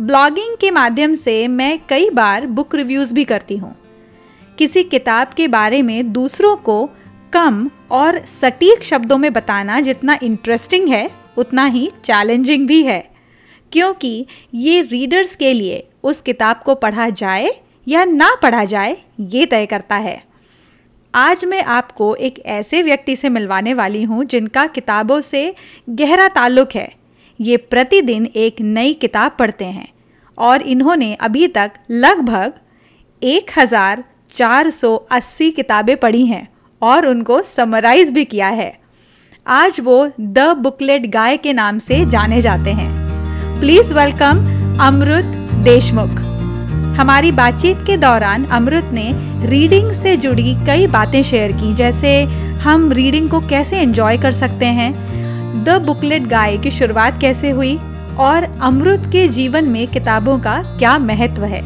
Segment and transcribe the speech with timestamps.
[0.00, 3.76] Blogging के माध्यम से मैं कई बार बुक रिव्यूज़ भी करती हूँ।
[4.58, 6.90] किसी किताब के बारे में दूसरों को
[7.32, 13.10] कम और सटीक शब्दों में बताना जितना इंटरेस्टिंग है, उतना ही चैलेंजिंग भी है।
[13.72, 17.50] क्योंकि ये रीडर्स के लिए उस किताब को पढ़ा जाए
[17.88, 20.24] या ना पढ़ा जाए, ये तय करता है।
[21.14, 25.54] आज मैं आपको एक ऐसे व्यक्ति से मिलवाने वाली हूँ जिनका किताबों से
[25.90, 27.00] गहरा ताल्लुक है।
[27.40, 29.88] ये प्रतिदिन एक नई किताब पढ़ते हैं।
[30.40, 32.52] और इन्होंने अभी तक लगभग
[33.22, 36.48] 1480 किताबें पढ़ी हैं
[36.82, 38.80] और उनको समराइज भी किया है।
[39.46, 45.24] आज वो द बुकलेट गाय के नाम से जाने जाते हैं। Please welcome Amrit
[45.64, 46.08] Deshmukh.
[46.98, 49.12] हमारी बातचीत के दौरान अमृत ने
[49.46, 52.22] रीडिंग से जुड़ी कई बातें शेयर की, जैसे
[52.62, 54.94] हम रीडिंग को कैसे एंजॉय कर सकते हैं,
[55.64, 57.78] द बुकलेट गाय की शुरुआत कैसे हुई
[58.20, 61.60] और अमृत के जीवन में किताबों का क्या महत्व है?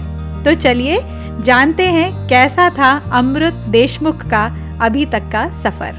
[0.45, 0.99] तो चलिए
[1.43, 4.45] जानते हैं कैसा था अमृत देशमुख का
[4.83, 5.95] अभी तक का सफ़र।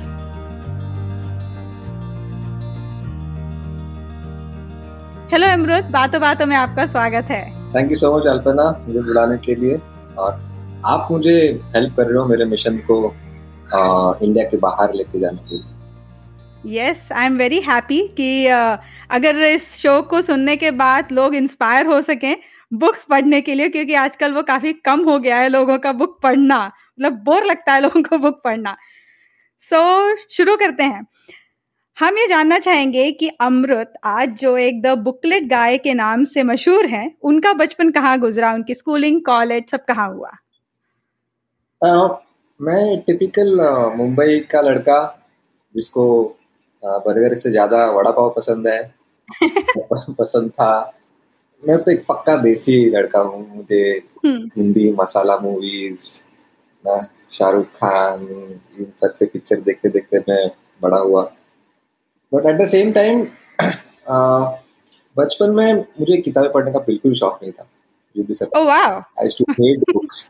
[5.31, 7.44] हेलो अमृत बातों बातों में आपका स्वागत है।
[7.75, 9.81] Thank you so much Alpana मुझे बुलाने के लिए।
[10.17, 10.40] और
[10.86, 11.38] आप मुझे
[11.75, 13.08] हेल्प कर रहे हो मेरे मिशन को
[13.75, 15.75] आ, इंडिया के बाहर लेके जाने के लिए।
[16.66, 18.78] Yes I am very happy कि uh,
[19.12, 22.38] अगर इस शो को सुनने के बाद लोग इंस्पायर हो सकें
[22.74, 26.20] बुक्स पढ़ने के लिए क्योंकि आजकल वो काफ़ी कम हो गया है लोगों का बुक
[26.24, 28.78] पढ़ना। मतलब बोर लगता है लोगों को बुक पढ़ना।
[29.59, 31.08] सो so, शुरू करते हैं।
[32.00, 36.44] हम ये जानना चाहेंगे कि अमृत आज जो एक द बुकलेट गाय के नाम से
[36.44, 40.31] मशहूर है उनका बचपन कहाँ गुजरा उनकी स्कूलिंग कॉलेज सब कहाँ हुआ?
[41.86, 42.16] uh,
[42.62, 43.59] मैं टिपिकल
[43.98, 45.28] मुंबई का लड़का
[45.75, 46.38] जिसको
[46.85, 48.81] बर्गर से ज़्यादा वड़ा पाव पसंद है।
[50.19, 50.72] पसंद था।
[51.63, 53.81] मैं तो एक पक्का देसी लड़का हूँ मुझे
[54.25, 56.09] हम्म। हिंदी मसाला मूवीज़
[56.85, 57.00] ना
[57.31, 58.22] शाहरुख खान
[58.79, 60.47] इन सब के पिक्चर देखते देखते मैं
[60.81, 61.24] बड़ा हुआ।
[62.31, 63.28] But at the same time
[65.16, 67.68] बचपन में मुझे किताबें पढ़ने का बिल्कुल शौक नहीं था।
[69.22, 70.29] आई टू हेट बुक्स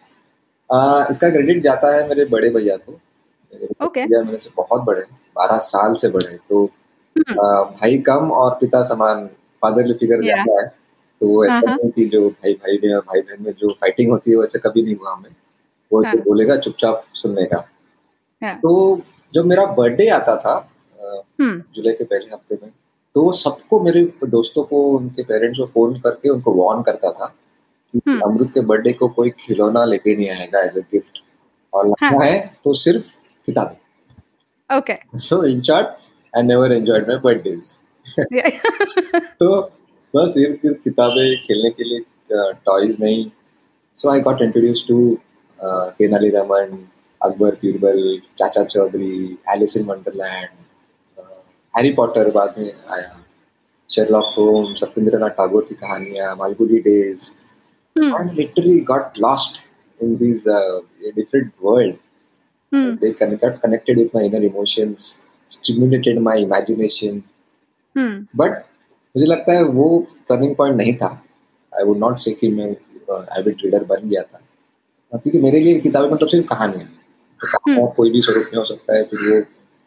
[1.11, 2.99] इसका क्रेडिट जाता है मेरे बड़े भैया को।
[3.83, 4.25] Okay.
[4.25, 5.01] मेरे से बहुत बड़े
[5.35, 6.69] बारह साल से बड़े तो
[7.17, 7.38] hmm.
[7.71, 9.27] भाई कम और पिता समान
[9.61, 10.67] फादरली फिगर ज़्यादा है
[11.21, 11.79] तो वो ऐसा uh-huh.
[11.79, 14.59] नहीं कि जो भाई भाई में और भाई बहन में जो फाइटिंग होती है वैसे
[14.59, 15.29] कभी नहीं हुआ हमें
[15.94, 16.23] वो uh-huh.
[16.23, 18.61] बोलेगा चुपचाप सुनने का uh-huh.
[18.61, 19.01] तो
[19.33, 20.55] जब मेरा बर्थडे आता था
[21.41, 21.61] hmm.
[21.75, 22.71] जुलाई के पहले हफ़्ते में
[23.15, 27.33] तो सबको मेरे दोस्तों को उनके पेरेंट्स को फ़ोन करके उनको वार्न करता था
[27.94, 28.23] कि hmm.
[28.23, 31.23] अमृत के बर्थडे को कोई खिलौना लेके नहीं आएगा एज ए गिफ्ट
[31.73, 33.05] और लगता है तो सिर्फ़
[33.45, 35.88] किताबें। Okay so in short
[36.33, 37.72] I never enjoyed my birthdays
[39.41, 39.61] तो
[40.13, 42.00] बस फिर किताबें खेलने के लिए
[42.66, 43.25] टॉयज नहीं।
[43.97, 44.97] So I got introduce to
[46.00, 46.78] Tenali Raman
[47.22, 50.50] Akbar Birbal Chacha Chaudhary Alice in Wonderland
[51.73, 53.09] Harry Potter बाद में आया।
[53.89, 57.31] शेरलॉक होम सत्येंद्रनाथ टैगोर की कहानियाँ Malgudi days.
[57.95, 59.59] Literally got lost
[60.00, 60.79] in these uh,
[61.17, 61.94] different world
[62.75, 62.96] Hmm.
[62.96, 67.24] They got connected with my inner emotions, stimulated my imagination.
[67.96, 68.16] Hmm.
[68.36, 68.52] But
[69.18, 71.24] मुझे लगता है वो टर्निंग पॉइंट नहीं था
[71.74, 72.66] आई वुड नॉट से कि मैं
[73.40, 74.41] एविड रीडर बन गया था
[75.13, 77.96] क्योंकि मेरे लिए किताबें मतलब सिर्फ़ कहानी है तो कहानियाँ hmm.
[77.96, 79.40] कोई भी स्वरूप में हो सकता है फिर वो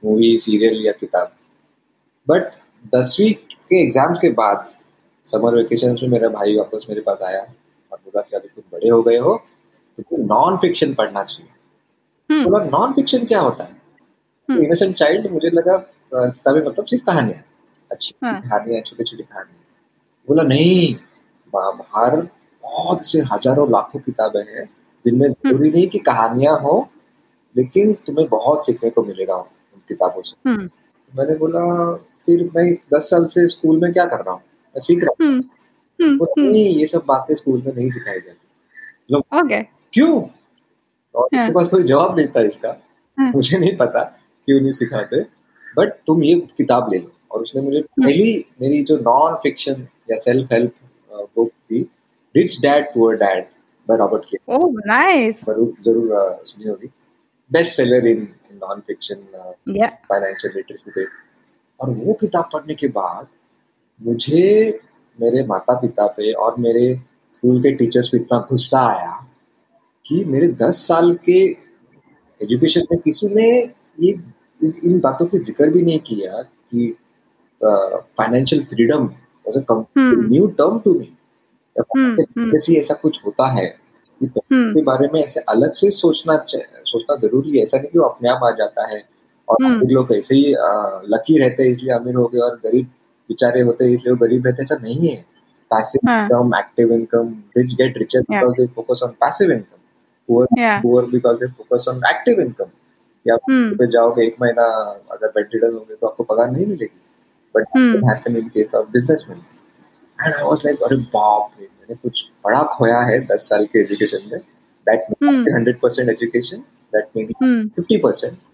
[0.04, 1.32] मूवी सीरियल या किताब
[2.28, 2.42] बट
[2.94, 4.72] दसवीं के एग्ज़ाम्स के बाद
[5.24, 7.40] समर वेकेशन में मेरा भाई वापस मेरे पास आया
[7.92, 9.44] और बोला कि अभी तुम बड़े हो गए हो
[10.00, 11.57] तो नॉन फिक्शन पढ़ना चाहिए।
[12.30, 13.76] बोला नॉन फिक्शन क्या होता है?
[14.48, 15.76] इनोसेंट हम्म। चाइल्ड मुझे लगा
[16.14, 17.42] किताबें मतलब सिर्फ़ कहानियाँ।
[17.90, 19.64] अच्छी हाँ। कहानियाँ छोटी छोटी कहानियाँ।
[20.28, 20.94] बोला नहीं
[21.52, 22.16] बाहर
[22.64, 24.64] बहुत से हज़ारों लाखों किताबें हैं
[25.04, 26.88] जिनमें हम्म। ज़रूरी नहीं कि कहानियाँ हो
[27.56, 31.62] लेकिन तुम्हें बहुत सीखने को मिलेगा उन किताबों से। तो मैंने बोला
[32.26, 34.40] फिर मैं दस साल से स्कूल में क्या कर रहा हूँ?
[34.40, 35.40] मैं सीख रहा हूँ।
[36.50, 38.46] नहीं ये सब बातें स्कूल में नहीं सिखाई जाती।
[39.92, 40.20] क्यों?
[41.18, 41.50] और हाँ.
[41.52, 42.68] पास कोई जवाब नहीं था इसका।
[43.18, 43.30] हाँ.
[43.34, 44.02] मुझे नहीं पता
[44.48, 45.20] क्यों नहीं सिखाते
[45.76, 49.86] बट तुम ये किताब ले लो। और उसने मुझे हाँ। पहली मेरी जो नॉन फिक्शन
[50.10, 50.72] या सेल्फ हेल्प
[51.36, 51.80] बुक थी
[52.34, 53.44] rich dad poor dad
[53.88, 56.90] by Robert K oh nice ज़रूर ज़रूर सुनी होगी।
[57.50, 59.22] Best seller in non fiction
[60.08, 61.04] financial literacy पे।
[61.80, 63.26] और वो किताब पढ़ने के बाद
[64.00, 64.80] मुझे
[65.18, 66.94] मेरे माता पिता पे और मेरे
[67.32, 69.10] स्कूल के टीचर्स पे इतना गुस्सा आया
[70.08, 71.38] कि मेरे दस साल के
[72.40, 73.48] एजुकेशन में किसी ने
[74.00, 74.12] ये
[74.84, 76.94] इन बातों की ज़िक्र भी नहीं किया कि
[77.60, 79.04] financial freedom
[79.46, 81.12] was a new term to me
[81.76, 83.66] जैसे ऐसा कुछ होता है
[84.20, 88.04] हम्म। के बारे में ऐसे अलग से सोचना सोचना ज़रूरी है। ऐसा नहीं कि वो
[88.04, 89.02] अपने आप आ जाता है
[89.48, 90.54] और हम्म। लोग ऐसे ही
[91.14, 92.86] लकी रहते हैं इसलिए अमीर हो गए और गरीब
[93.30, 95.16] बेचारे होते हैं इसलिए वो गरीब रहते ऐसा नहीं है।
[95.70, 99.77] Passive income active income rich get richer because they focus on passive income
[100.28, 100.46] poor
[100.82, 102.70] poor because they focus on active income
[103.26, 104.64] या पे जाओगे एक महीना
[105.12, 107.00] अगर बेड रिडन होगे तो आपको पगार नहीं मिलेगी।
[107.56, 107.76] But
[108.10, 112.62] happen in case of businessman and I was like अरे बाप रे मैंने कुछ बड़ा
[112.76, 114.40] खोया है 10 साल के एजुकेशन में।
[114.88, 116.56] That hundred 100% education
[116.94, 117.34] that may be
[117.80, 118.44] 50%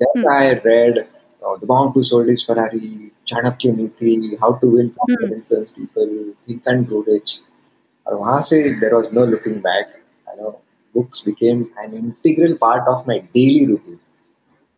[0.00, 4.86] then I read uh, The Bound to Sold is Ferrari, Chanakya Niti, How to Win,
[4.98, 6.12] How to Influence People,
[6.46, 7.32] Think and Grow Rich.
[8.06, 9.90] और वहाँ से there was no looking back.
[10.26, 10.52] I know.
[10.94, 14.00] Books became an integral part of my daily routine.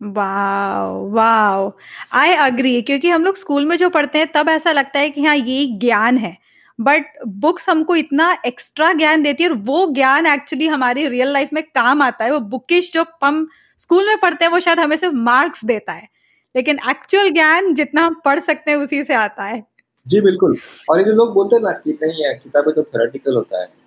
[0.03, 1.73] Wow wow
[2.11, 5.25] I agree क्योंकि हम लोग school में जो पढ़ते हैं तब ऐसा लगता है कि
[5.25, 6.37] हाँ ये ज्ञान है।
[6.81, 11.49] बट बुक्स हमको इतना एक्स्ट्रा ज्ञान देती है और वो ज्ञान एक्चुअली हमारी रियल लाइफ
[11.53, 14.97] में काम आता है। वो बुकिश जो हम स्कूल में पढ़ते हैं वो शायद हमें
[14.97, 16.07] सिर्फ़ मार्क्स देता है।
[16.55, 19.63] लेकिन एक्चुअल ज्ञान जितना हम पढ़ सकते हैं उसी से आता है।
[20.07, 20.57] जी बिल्कुल।
[20.89, 23.82] और ये जो लोग बोलते हैं ना कि नहीं है किताबें तो थ्योरेटिकल होता है।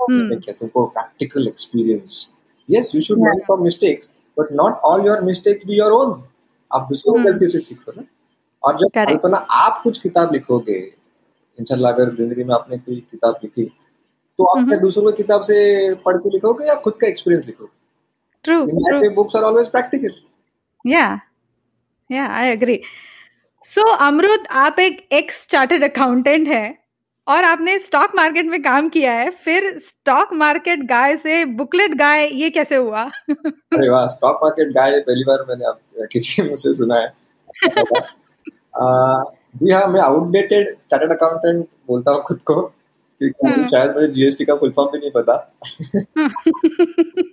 [0.00, 2.26] हम्म। क्या तुमको practical experience
[2.68, 6.22] yes you should learn from mistakes but not all your mistakes be your own
[6.70, 8.04] आप दूसरों की हम्म। गलती से सीखो ना।
[8.62, 10.78] और जब कल्पना आप कुछ किताब लिखोगे
[11.58, 13.64] इंशाल्लाह अगर ज़िंदगी में आपने कोई किताब लिखी
[14.38, 17.70] तो आप हम्म। दूसरों की किताब से पढ़ के लिखोगे या खुद का एक्सपीरियंस लिखोगे?
[18.44, 20.12] True books are always practical
[20.84, 21.06] yeah
[22.10, 22.80] yeah I agree
[23.64, 26.78] so अमरुद आप एक एक्स चार्टर्ड अकाउंटेंट हैं।
[27.28, 32.28] और आपने स्टॉक मार्केट में काम किया है फिर स्टॉक मार्केट गाय से बुकलेट गाय
[32.34, 35.80] ये कैसे हुआ अरे वाह स्टॉक मार्केट गाय पहली बार मैंने आप
[36.12, 37.12] किसी मुझसे सुना है
[39.56, 42.60] जी हाँ मैं आउटडेटेड चार्टर्ड अकाउंटेंट बोलता हूँ खुद को
[43.20, 45.34] क्योंकि हाँ। शायद मुझे जीएसटी का फुल फॉर्म भी नहीं पता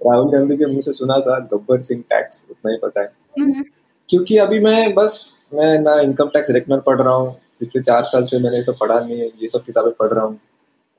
[0.00, 3.06] राहुल गांधी के मुँह से सुना था गब्बर सिंह टैक्स उतना ही पता है
[3.40, 3.64] हाँ।
[4.08, 5.16] क्योंकि अभी मैं बस
[5.54, 8.76] मैं ना इनकम टैक्स रेकनर पढ़ रहा हूँ पिछले चार साल से मैंने ये सब
[8.80, 10.38] पढ़ा नहीं है ये सब किताबें पढ़ रहा हूँ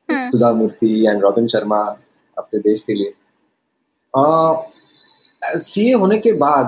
[0.10, 1.80] हाँ। सुधा मूर्ति एंड रॉबिन शर्मा
[2.38, 3.14] अपने देश के लिए
[5.60, 6.66] सीए होने के बाद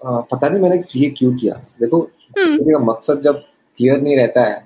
[0.00, 2.00] आ, पता नहीं मैंने सीए क्यों किया देखो
[2.38, 3.42] मेरा हम्म। मकसद जब
[3.78, 4.58] क्लियर नहीं रहता है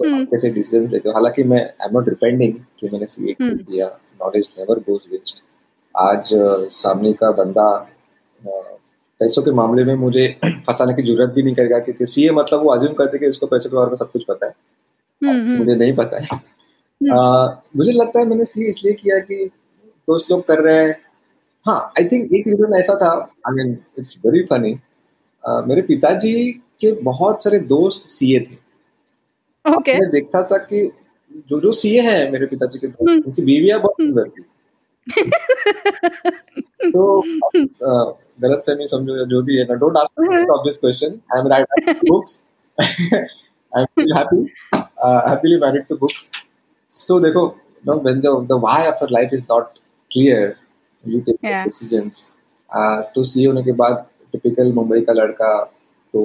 [0.00, 3.32] तो हम्म। कैसे डिसीज़न लेते हो हालाँकि मैं आई एम नॉट डिपेंडिंग कि मैंने सीए
[3.32, 3.86] क्यों हम्म। किया
[4.22, 5.42] नॉलेज नेवर गोज वेस्ट
[5.94, 6.28] आज
[6.74, 7.66] सामने का बंदा
[9.20, 12.70] पैसों के मामले में मुझे फंसाने की ज़रूरत भी नहीं करेगा क्योंकि सीए मतलब वो
[12.70, 14.52] अज्यूम करते कि उसको पैसों के बारे में सब कुछ पता है।
[15.24, 19.18] हम्म, हम्म। मुझे नहीं पता है। हम्म। आ, मुझे लगता है मैंने सीए इसलिए किया
[19.18, 19.44] कि
[20.08, 20.98] दोस्त लोग कर रहे हैं।
[21.66, 24.78] हाँ आई थिंक एक रीजन ऐसा था I mean it's very funny
[25.48, 28.70] मेरे पिताजी के बहुत सारे दोस्त सीए थे।
[29.70, 30.00] Okay.
[30.00, 30.92] मैं देखता था कि
[31.48, 34.42] जो जो सीए हैं मेरे पिताजी के दोस्त उनकी बीवियाँ बहुत सुंदर थी।
[36.90, 37.22] तो
[38.42, 41.48] गलत फहमी समझो या जो भी है ना don't ask of this question I am
[41.52, 42.42] writing books
[42.78, 44.42] I am happy
[44.74, 46.30] happily married to books
[46.92, 47.46] so देखो
[47.86, 49.78] no when the the why of your life is not
[50.10, 50.54] clear
[51.04, 52.26] you take decisions
[53.14, 55.52] तो सी होने के बाद typical Mumbai का लड़का
[56.14, 56.20] तो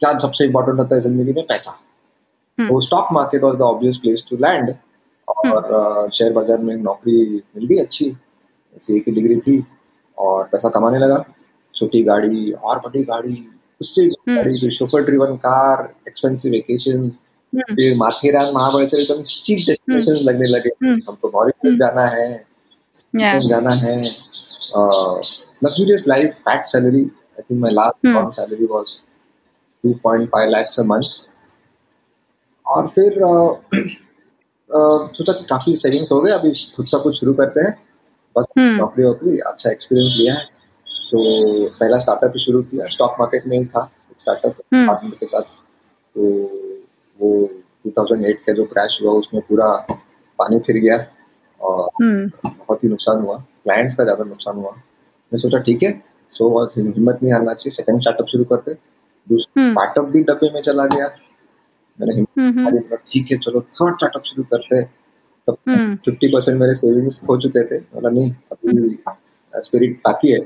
[0.00, 1.46] क्या सबसे इम्पोर्टेंट होता है ज़िंदगी में?
[1.46, 1.70] पैसा.
[2.58, 2.68] Hmm.
[2.68, 4.74] तो stock market was the obvious place to land
[5.28, 6.36] और शेयर hmm.
[6.36, 8.16] बाज़ार में नौकरी मिल गई अच्छी.
[8.76, 9.56] सी की डिग्री थी.
[10.18, 11.24] और पैसा कमाने लगा।
[11.74, 13.48] छोटी गाड़ी और बड़ी गाड़ी
[13.80, 17.08] उससे हम्म। गाड़ी chauffeur driven car expensive vacation
[17.52, 22.44] फिर माथेरान महाबलेश्वर एकदम चीप डेस्टिनेशन लगने लगे। हम्म। हमको मॉरिशस जाना है
[23.48, 23.96] जाना है
[25.64, 29.00] luxurious life fat salary I think my last salary was
[29.84, 31.12] 2.5 lakhs a month.
[32.66, 33.14] और फिर
[35.16, 37.74] सोचा काफ़ी सेविंग्स हो गए अभी खुद का कुछ शुरू करते हैं।
[38.36, 40.44] बस हम्म। नौकरी वोकरी अच्छा एक्सपीरियंस लिया है।
[41.10, 43.84] तो पहला स्टार्टअप शुरू किया स्टॉक मार्केट में ही था
[44.20, 46.22] स्टार्टअप पार्टनर हम्म। के साथ। तो
[47.18, 47.30] वो
[47.86, 49.68] 2008 का जो क्रैश हुआ उसमें पूरा
[50.38, 50.96] पानी फिर गया
[51.60, 54.70] और हम्म। बहुत ही नुकसान हुआ। क्लाइंट्स का ज़्यादा नुकसान हुआ।
[55.32, 55.92] मैं सोचा ठीक है
[56.34, 58.74] सो हिम्मत नहीं हारना चाहिए सेकंड स्टार्टअप शुरू करते
[59.26, 61.06] दूसरा स्टार्टअप भी डब्बे में चला गया।
[61.98, 64.82] मैंने हिम्मत ठीक है चलो थर्ड स्टार्टअप शुरू करते
[65.48, 65.56] तब
[66.04, 68.98] फिफ्टी परसेंट मेरे सेविंग्स हो चुके थे। बोला नहीं अभी
[69.54, 70.44] स्पिरिट बाकी है।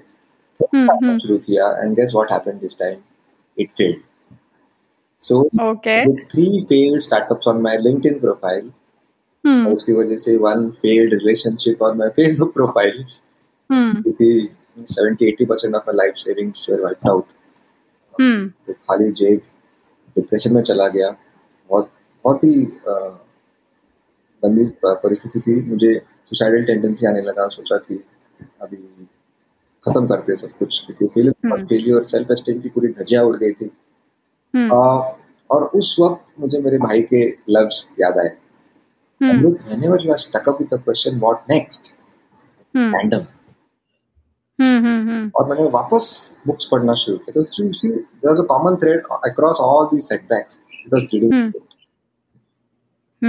[1.18, 2.98] शुरू किया and guess what happened this time
[3.58, 3.98] it failed
[5.20, 8.70] so three failed startups on my LinkedIn profile
[9.72, 13.04] उसकी वजह से one failed relationship on my Facebook profile
[13.70, 14.48] क्योंकि
[14.92, 17.24] 70 80 percent of my life savings were wiped out
[18.66, 19.40] तो खाली जेब
[20.16, 21.10] depression में चला गया।
[21.70, 21.90] बहुत
[22.24, 22.62] बहुत ही
[24.42, 25.94] गंदी परिस्थिति थी मुझे
[26.30, 28.02] सुसाइडल टेंडेंसी आने लगा सोचा कि
[28.62, 28.76] अभी
[29.84, 33.70] खत्म करते सब कुछ क्योंकि फेलियर सेल्फ एस्टीम की पूरी धजिया उड़ गई थी।
[34.54, 34.78] आ,
[35.50, 38.36] और उस वक्त मुझे मेरे भाई के लव्स याद आए।
[39.20, 41.86] whenever you are stuck up with the question what next?
[42.74, 43.24] random
[45.36, 46.06] और मैंने वापस
[46.46, 50.08] बुक्स पढ़ना शुरू किया। तो you see there is a common thread across all these
[50.08, 51.52] setbacks it was reading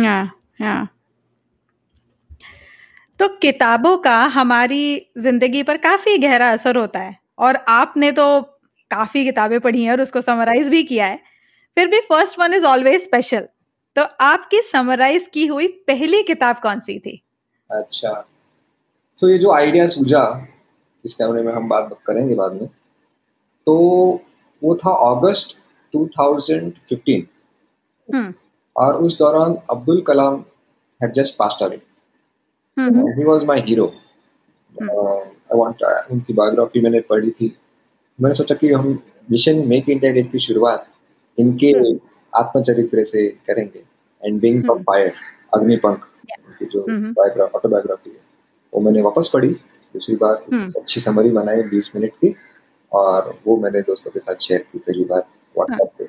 [0.05, 0.21] yeah
[0.61, 0.87] yeah
[3.19, 8.41] तो किताबों का हमारी ज़िंदगी पर काफ़ी गहरा असर होता है। और आपने तो
[8.91, 11.19] काफ़ी किताबें पढ़ी हैं और उसको समराइज भी किया है।
[11.77, 13.47] फिर भी first one is always special
[13.95, 17.21] तो आपकी समराइज की हुई पहली किताब कौन सी थी?
[17.71, 18.25] अच्छा।
[19.15, 20.47] सो so, ये जो आइडिया सूझा
[21.05, 22.67] इस कैमरे में हम बात करेंगे बाद में
[23.67, 23.75] तो
[24.61, 25.55] वो था अगस्त
[25.93, 27.25] 2015
[28.09, 28.33] hmm.
[28.75, 30.43] और उस दौरान Abdul Kalam
[31.01, 31.81] had just passed away.
[33.17, 33.85] He was my hero.
[34.75, 35.19] Uh,
[35.51, 37.57] I want uh, उनकी बायोग्राफी मैंने पढ़ी थी।
[38.21, 40.87] मैंने सोचा कि हम मिशन मेक इंडिया गेट की शुरुआत
[41.37, 41.99] इनके hmm.
[42.33, 43.83] आत्मचरित्र से करेंगे।
[44.25, 45.13] And wings of fire
[45.53, 46.07] Agnipankh
[46.47, 48.21] उनकी जो बायोग्राफ ऑटोबायोग्राफी है
[48.73, 49.49] वो मैंने वापस पढ़ी।
[49.93, 50.75] दूसरी बार hmm.
[50.77, 52.35] अच्छी समरी बनाई बीस मिनट की
[52.91, 55.25] और वो मैंने दोस्तों के साथ शेयर की। पहली बार
[55.57, 56.05] व्हाट्सएप पे।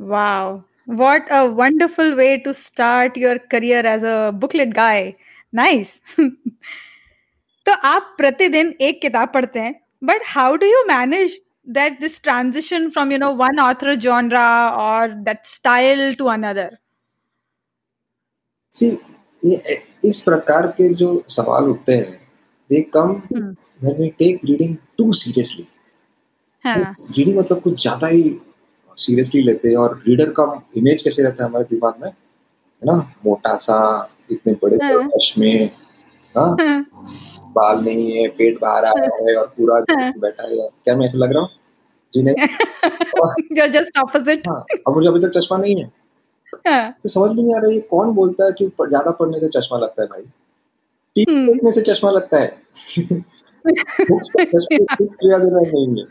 [0.00, 5.16] Wow what a wonderful way to start your career as a booklet guy.
[5.52, 6.00] Nice.
[7.66, 12.88] तो आप प्रतिदिन एक किताब पढ़ते हैं but how do you manage that this transition
[12.90, 16.76] from you know one author genre और that style to another
[18.72, 18.88] see
[20.04, 22.16] इस प्रकार के जो सवाल होते हैं
[22.70, 25.66] they come when we take reading too seriously
[26.64, 28.22] हाँ। रीडिंग मतलब कुछ ज़्यादा ही
[28.98, 32.08] सीरियसली लेते हैं और रीडर का इमेज कैसे रहता है हमारे दिमाग में?
[32.08, 33.12] है ना?
[33.26, 35.52] मोटा सा इतने बड़े हाँ। चश्मे
[36.34, 36.56] हाँ।
[37.54, 39.80] बाल नहीं है पेट बाहर आ रहा है और पूरा
[40.18, 41.48] बैठा है। क्या मैं ऐसे लग रहा हूँ?
[42.14, 42.34] जी नहीं।
[43.70, 45.90] जस्ट ऑपोजिट हाँ अब मुझे अभी तक चश्मा नहीं है।
[46.68, 46.90] हाँ.
[47.02, 49.78] तो समझ में नहीं आ रहा है कोण बोलता है कि ज़्यादा पढ़ने से चश्मा
[49.78, 50.22] लगता है भाई?
[51.16, 52.62] टीवी हम्म। देखने से चश्मा लगता है।
[54.10, 56.06] बुक्स चश्मा देना नहीं है।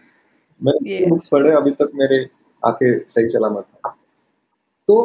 [0.62, 2.27] मैंने बुक्स पढ़े अभी तक मेरे
[2.67, 3.91] आके सही सलामत है।
[4.88, 4.95] तो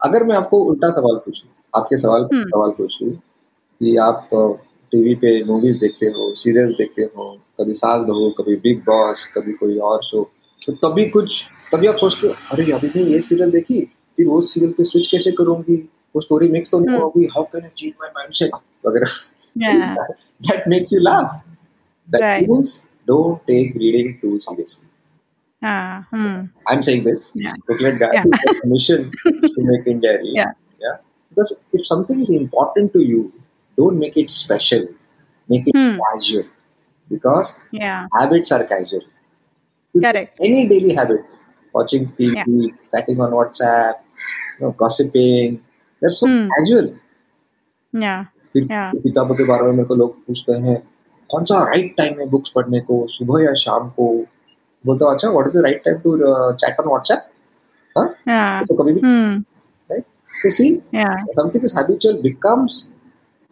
[0.00, 4.28] अगर मैं आपको उल्टा सवाल पूछूँ आपके सवाल हम्म। सवाल पूछूँ कि आप
[4.92, 9.52] टीवी पे मूवीज़ देखते हो सीरियल्स देखते हो कभी सास बहू कभी बिग बॉस कभी
[9.52, 10.22] कोई और शो
[10.62, 13.80] तो तभी कुछ तभी आप सोचते हो अरे अभी मैं ये सीरियल देखी
[14.18, 15.76] फिर वो सीरियल पे स्विच कैसे करूँगी?
[16.14, 18.50] वो स्टोरी मिक्स तो नहीं हम्म। होगी how can I change my mindset
[18.86, 19.16] वगैरह।
[20.42, 21.40] That makes you laugh
[22.08, 24.88] that means don't take reading too seriously
[25.66, 26.36] Uh, hmm.
[26.68, 27.32] I'm saying this.
[27.34, 27.54] Yeah.
[27.66, 28.24] Booklet guy yeah.
[28.64, 30.34] mission to make India real.
[30.34, 30.52] Yeah.
[30.80, 30.96] yeah.
[31.30, 33.32] Because if something is important to you,
[33.76, 34.86] don't make it special
[35.48, 35.98] make it hmm.
[36.02, 36.44] casual
[37.08, 39.04] because yeah habits are casual
[39.94, 41.22] correct any daily habit
[41.72, 42.72] watching tv yeah.
[42.90, 44.00] chatting on whatsapp
[44.58, 45.60] you know gossiping
[46.00, 46.48] they're so hmm.
[46.54, 46.88] casual
[47.92, 48.24] yeah
[48.56, 50.76] yeah किताबों के बारे में मेरे को लोग पूछते हैं
[51.30, 54.06] कौन सा राइट टाइम है बुक्स पढ़ने को सुबह या शाम को
[54.86, 56.16] बोलता अच्छा what is the right time to
[56.64, 57.28] chat on WhatsApp
[57.98, 58.64] हाँ?
[58.64, 60.04] तो कभी भी right
[60.42, 62.82] so see something is habitual becomes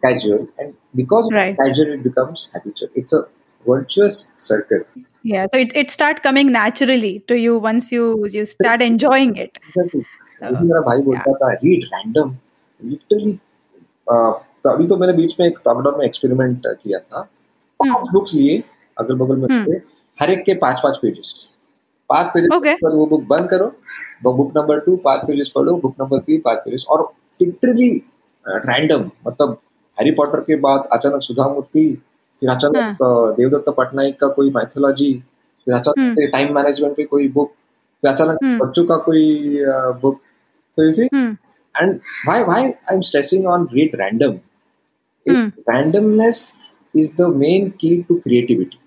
[0.03, 3.23] casual and because it's casual it becomes habitual it's a
[3.65, 4.81] virtuous circle.
[5.23, 9.59] Yeah so it, it start coming naturally to you once you you start enjoying it.
[10.41, 12.35] मेरा भाई बोलता था read random.
[12.79, 13.33] Literally
[14.07, 17.27] uh, तो अभी तो मैंने बीच में एक टॉपडाउन में एक्सपेरिमेंट किया था।
[17.79, 18.63] हम्म। बुक्स लिए
[18.97, 19.47] अगल बगल में.
[19.51, 19.79] हम्म।
[20.21, 21.33] हर एक के पाँच पाँच पेजेस
[22.09, 22.75] पाँच पेजेस okay.
[22.75, 23.71] पर वो बुक बंद करो
[24.23, 27.89] बुक नंबर टू पाँच पेजेस पढ़ो बुक नंबर थ्री पाँच पेजेस और लिटरली
[28.45, 29.57] रैंडम मतलब
[29.99, 31.85] हैरी पॉटर के बाद अचानक सुधा मूर्ति
[32.39, 33.35] फिर अचानक हाँ.
[33.35, 35.13] देवदत्त पटनायक का कोई माइथोलॉजी
[35.67, 37.51] फिर अचानक से टाइम मैनेजमेंट पे कोई बुक
[38.03, 39.59] फिर अचानक बच्चों का कोई
[40.01, 40.19] book
[40.77, 41.09] so you see?
[41.75, 44.41] and why why i'm stressing on read random?
[45.25, 46.53] it's randomness
[46.93, 48.79] is the main key to creativity.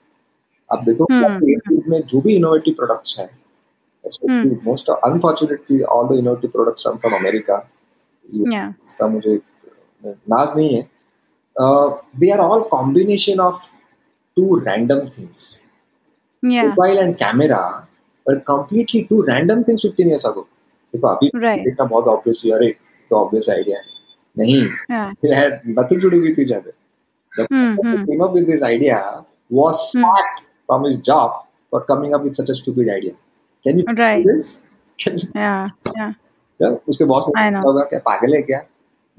[0.70, 3.30] अब देखो हम्म, हम्म। में जो भी इनोवेटिव प्रोडक्ट्स हैं
[4.64, 7.56] most unfortunately all the innovative products are from America
[8.26, 9.40] इसका मुझे
[10.04, 10.86] नाज नहीं है।
[12.20, 13.66] They are all combination of
[14.36, 15.42] two random things
[16.42, 17.62] mobile and camera
[18.26, 20.46] पर completely two random things 15 years ago
[20.94, 22.74] देखो अभी इतना बहुत ऑब्वियस ही अरे
[23.10, 23.96] तो ऑब्वियस आईडिया है।
[24.36, 24.62] नहीं
[25.14, 26.72] they had nothing to do with each other
[27.32, 29.00] the came up with this idea
[29.50, 30.47] was hmm.
[30.68, 31.36] from his job
[31.72, 33.14] for coming up with such a stupid idea.
[33.64, 34.24] Can you right.
[34.24, 34.60] this?
[34.98, 35.28] Can you?
[35.34, 36.12] Yeah, yeah.
[36.60, 38.58] Yeah, उसके boss ने कहा क्या पागल है क्या?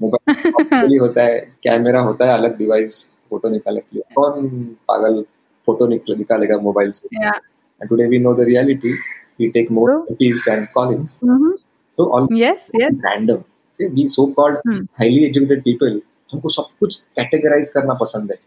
[0.00, 2.98] Mobile होता है camera होता है अलग डिवाइस
[3.30, 4.48] फ़ोटो निकाले के लिए। कौन
[4.88, 5.20] पागल
[5.66, 7.08] फ़ोटो निकले निकालेगा मोबाइल से?
[7.16, 8.92] And today we know the reality
[9.40, 11.06] we take more pics then calling
[11.96, 13.42] so all yes yes random
[13.94, 16.00] we so called highly educated people
[16.32, 18.38] हमको सब कुछ कैटेगराइज करना पसंद है।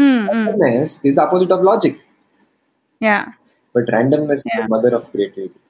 [0.00, 2.00] हम्म is the opposite of logic
[3.00, 3.32] Yeah.
[3.74, 4.60] but randomness yeah.
[4.60, 5.60] is the mother of creativity.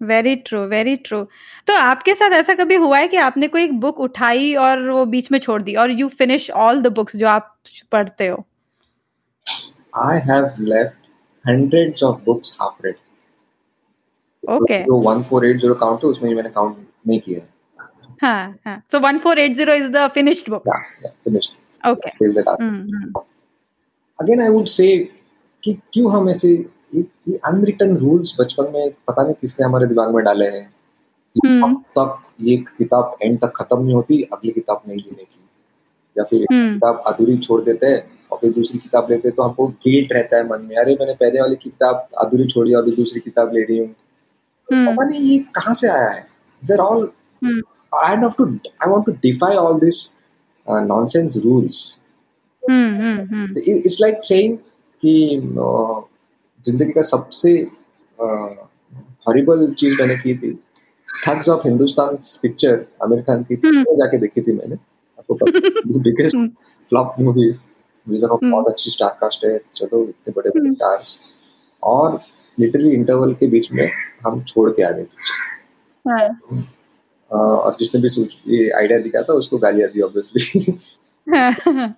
[0.00, 1.18] Very true very true
[1.66, 5.04] तो आपके साथ ऐसा कभी हुआ है कि आपने कोई एक बुक उठाई और वो
[5.06, 7.54] बीच में छोड़ दी और you finish all the books जो आप
[7.92, 8.44] पढ़ते हो?
[10.04, 11.10] I have left
[11.44, 12.98] hundreds of books half read.
[14.48, 17.48] Okay जो 1480 काउंट है उसमें मैंने काउंट नहीं किया है।
[18.22, 21.52] हाँ so 1480 is the finished book yeah, finished.
[21.88, 22.10] Okay
[24.18, 24.88] again I would say
[25.62, 26.48] कि क्यों हम ऐसे
[26.94, 30.64] ये अनरिटन रूल्स बचपन में पता नहीं किसने हमारे दिमाग में डाले हैं।
[31.36, 35.44] हम्म। अब तक ये किताब एंड तक खत्म नहीं होती अगली किताब नहीं लेने की।
[36.16, 38.02] या फिर हम्म। किताब अधूरी छोड़ देते हैं
[38.32, 41.14] और फिर दूसरी किताब लेते हैं तो हमको गिल्ट रहता है मन में। अरे मैंने
[41.20, 43.94] पहले वाली किताब अधूरी छोड़ी और अभी दूसरी किताब ले रही हूँ।
[44.68, 46.26] हम्म। पता नहीं ये कहाँ से आया है।
[46.62, 47.10] There all
[47.44, 50.04] I have to I want to defy all this
[50.66, 51.78] nonsense rules
[53.68, 54.56] it's like saying
[55.02, 55.40] कि
[56.64, 57.52] ज़िंदगी का सबसे
[59.28, 60.52] हॉरिबल चीज़ मैंने की थी।
[61.08, 64.74] Thugs of Hindustan picture Aamir Khan की थी। हम्म। वो जाके देखी थी मैंने।
[65.18, 65.34] आपको
[65.98, 66.48] बिगेस्ट हम्म।
[66.90, 71.16] फ्लॉप मूवी हम्म। बहुत अच्छी स्टार कास्ट है। चलो इतने बड़े बड़े हम्म। स्टार्स
[71.82, 72.20] और
[72.58, 73.88] लिटरली इंटरवल के बीच में
[74.26, 75.06] हम छोड़ के आ गए
[76.04, 76.28] हाँ।
[77.30, 80.78] अ, और जिसने भी सोच ये आइडिया दिया था उसको गालियाँ दी ऑब्वियसली
[81.26, 81.94] हाँ।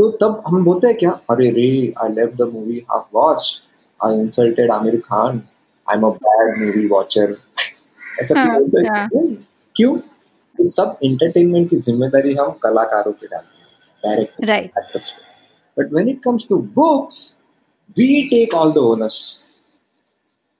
[0.00, 1.10] तो तब हम बोलते हैं क्या?
[1.30, 1.70] अरे रे
[2.02, 3.50] I leave the movie half watch
[4.00, 5.42] I insulted Aamir Khan
[5.86, 7.36] I am a bad movie watcher
[8.20, 8.88] ऐसा क्यों हाँ, बोलते हैं?
[8.90, 9.08] हाँ।
[9.76, 9.98] क्यों?
[10.58, 13.68] सब एंटरटेनमेंट की ज़िम्मेदारी हम कलाकारों पे डालते हैं
[14.02, 17.20] डायरेक्ट राइट एक्टर्स पे। But when it comes to books
[17.98, 19.20] we take all the owners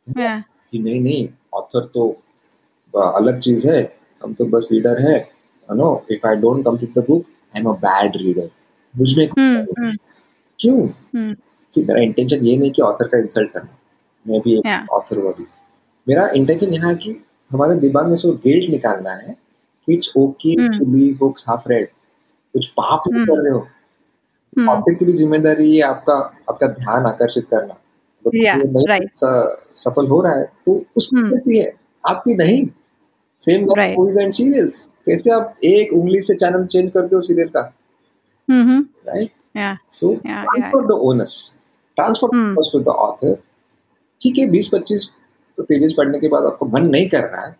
[0.07, 2.09] हाँ। कि नहीं नहीं ऑथर तो
[2.94, 3.83] अलग चीज़ है।
[4.22, 5.18] हम तो बस रीडर है
[5.68, 7.24] no if I don't complete the book
[7.55, 8.50] I am a bad reader
[8.98, 9.96] मुझमें हम्म हम्म।
[10.59, 10.88] क्यों?
[10.88, 11.35] हम्म।
[11.72, 13.76] See, मेरा इंटेंशन ये नहीं कि ऑथर का इंसल्ट करना।
[14.29, 15.46] मैं भी एक ऑथर हुआ भी।
[16.09, 19.37] मेरा इंटेंशन यहाँ कि हमारे दिमाग में से वो गिल्ट निकालना है
[19.87, 20.79] कि it's okay.
[20.79, 21.87] To leave books half read
[22.53, 23.26] कुछ पाप नहीं.
[23.26, 23.66] कर रहे हो।
[24.68, 26.14] ऑथर की भी ज़िम्मेदारी है आपका
[26.50, 27.74] आपका ध्यान आकर्षित करना।
[28.26, 28.57] अगर Yeah,
[28.90, 29.09] right.
[29.76, 31.59] सफल हो रहा है तो उसकी.
[31.59, 31.72] है।
[32.07, 32.66] आपकी नहीं।
[33.40, 37.72] सेम एंड सीरियल्स कैसे आप एक उंगली से चैनल चेंज करते हो सीरियल का?
[38.50, 40.44] हम्म हम्म right yeah so Yeah, transfer yeah.
[40.44, 41.58] Transfer the onus
[41.96, 42.72] transfer Hmm.
[42.72, 43.34] To the author
[44.22, 45.10] ठीक है बीस पच्चीस
[45.60, 47.56] पेजेस पढ़ने के बाद आपको मन नहीं कर रहा है।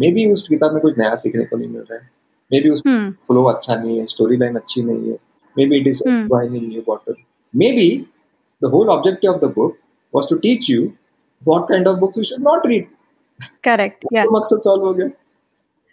[0.00, 2.10] मे बी उस किताब में कुछ नया सीखने को नहीं मिल रहा है।
[2.52, 2.82] मे बी उस
[3.26, 5.18] फ्लो अच्छा नहीं है स्टोरी लाइन अच्छी नहीं है।
[5.58, 6.32] May be it is Hmm.
[6.72, 7.14] your bottle.
[7.56, 8.06] May be
[8.62, 9.76] the whole objective of the book
[10.14, 10.82] was to teach you
[11.42, 12.84] what kind of books you should not read.
[13.64, 15.08] Correct या मकसद solve हो गया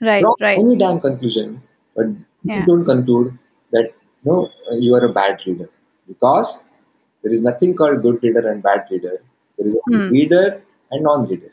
[0.02, 0.60] right right
[1.06, 1.50] conclusion
[1.96, 2.65] but you Yeah.
[2.69, 3.28] don't conclude
[3.74, 3.91] that
[4.24, 5.70] no you are a bad reader.
[6.10, 6.68] Because
[7.24, 9.18] there is nothing called good reader and bad reader.
[9.60, 10.08] There is a Hmm.
[10.10, 10.46] reader
[10.92, 11.52] and non-reader.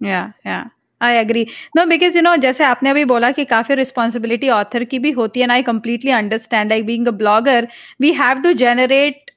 [0.00, 0.58] Yeah yeah
[1.00, 4.98] I agree no because you know जैसे आपने अभी बोला कि काफ़ी responsibility author की
[4.98, 7.68] भी होती है I completely understand like being a blogger
[8.00, 9.30] we have to generate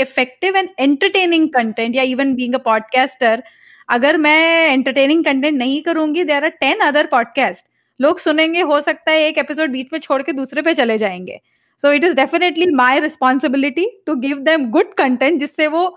[0.00, 3.42] effective and entertaining content yeah even being a podcaster
[3.88, 7.66] अगर मैं एंटरटेनिंग कंटेंट नहीं करूँगी there are ten other podcast
[8.00, 11.40] लोग सुनेंगे हो सकता है एक एपिसोड बीच में छोड़ के दूसरे पे चले जाएँगे।
[11.80, 15.88] So it is definitely my responsibility to give them good content जिससे वो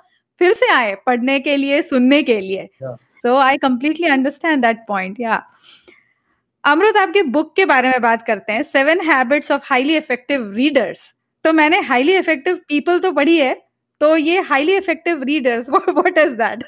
[0.41, 2.69] फिर से आए पढ़ने के लिए सुनने के लिए।
[3.17, 5.41] So I completely understand that point yeah
[6.63, 11.13] Amrit आपकी बुक के बारे में बात करते हैं। Seven habits of highly effective readers
[11.45, 13.53] तो मैंने हाईली इफ़ेक्टिव पीपल तो पढ़ी है
[14.01, 16.63] तो ये highly effective readers what is that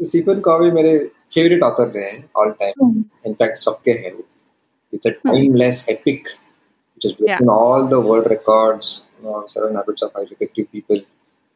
[0.00, 0.98] Stephen Covey मेरे
[1.33, 4.13] फेवरेट ऑथर रहे हैं ऑल टाइम इनफैक्ट सबके हैं
[4.93, 6.27] it's a timeless epic
[6.97, 10.97] which has broken all the world records you know, seven habits of highly effective people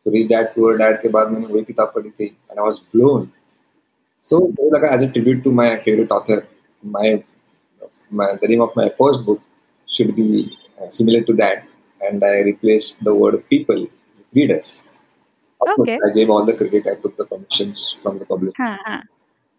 [0.06, 2.80] so reach dad poor dad के बाद मैंने वही किताब पढ़ी थी and I was
[2.94, 3.26] blown
[4.24, 4.38] So
[4.74, 6.48] like as a tribute to my favorite author,
[6.84, 7.24] my
[8.10, 9.42] my the name of my first book
[9.88, 11.66] should be uh, similar to that,
[12.02, 14.84] and I replaced the word people with readers.
[15.62, 15.98] Of Okay.
[15.98, 16.88] course, I gave all the credit.
[16.88, 18.56] I took the permissions from the publisher.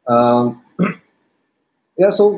[0.09, 0.55] हाँ Um,
[1.99, 2.29] या सो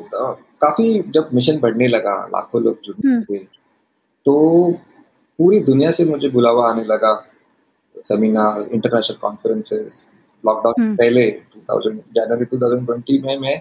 [0.61, 3.37] काफ़ी जब mission बढ़ने लगा लाखों लोग जुड़ने हम्म। लगे
[4.25, 4.71] तो
[5.39, 7.13] पूरी दुनिया से मुझे बुलावा आने लगा
[8.05, 10.07] सेमिनार इंटरनेशनल कॉन्फ्रेंसेस
[10.45, 13.57] लॉकडाउन। पहले 2000 जनवरी 2020 में मैं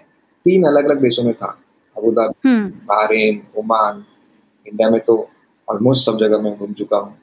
[0.47, 1.59] तीन अलग अलग देशों में था
[1.97, 2.55] Abu Dhabi
[2.87, 4.05] Bahrain Oman
[4.67, 5.17] India में तो
[5.69, 7.17] ऑलमोस्ट सब जगह मैं घूम चुका हूँ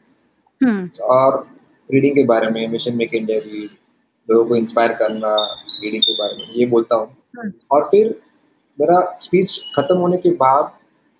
[0.62, 1.48] हम्म और
[1.92, 3.70] रीडिंग के बारे में मिशन मेक इंडिया रीड
[4.32, 5.36] लोगों को इंस्पायर करना
[5.84, 7.08] रीडिंग के बारे में ये बोलता हूँ।
[7.40, 8.22] हम्म। और फिर
[8.80, 10.72] मेरा स्पीच खत्म होने के बाद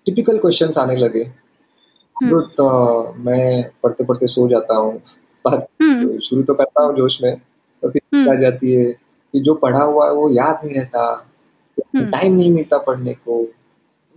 [0.06, 1.22] टिपिकल क्वेश्चंस आने लगे।
[2.22, 2.68] हम्म। तो
[3.18, 5.00] मैं पढ़ते पढ़ते सो जाता हूँ।
[5.46, 7.36] हम्म। शुरू तो करता हूँ जोश में
[7.82, 8.84] तो फिर। आ जाती है
[9.32, 11.24] कि जो पढ़ा हुआ है वो याद नहीं रहता।
[11.96, 13.42] टाइम नहीं मिलता पढ़ने को।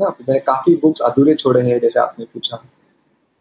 [0.01, 2.63] ना मैं काफ़ी बुक्स अधूरे छोड़े हैं जैसे आपने पूछा।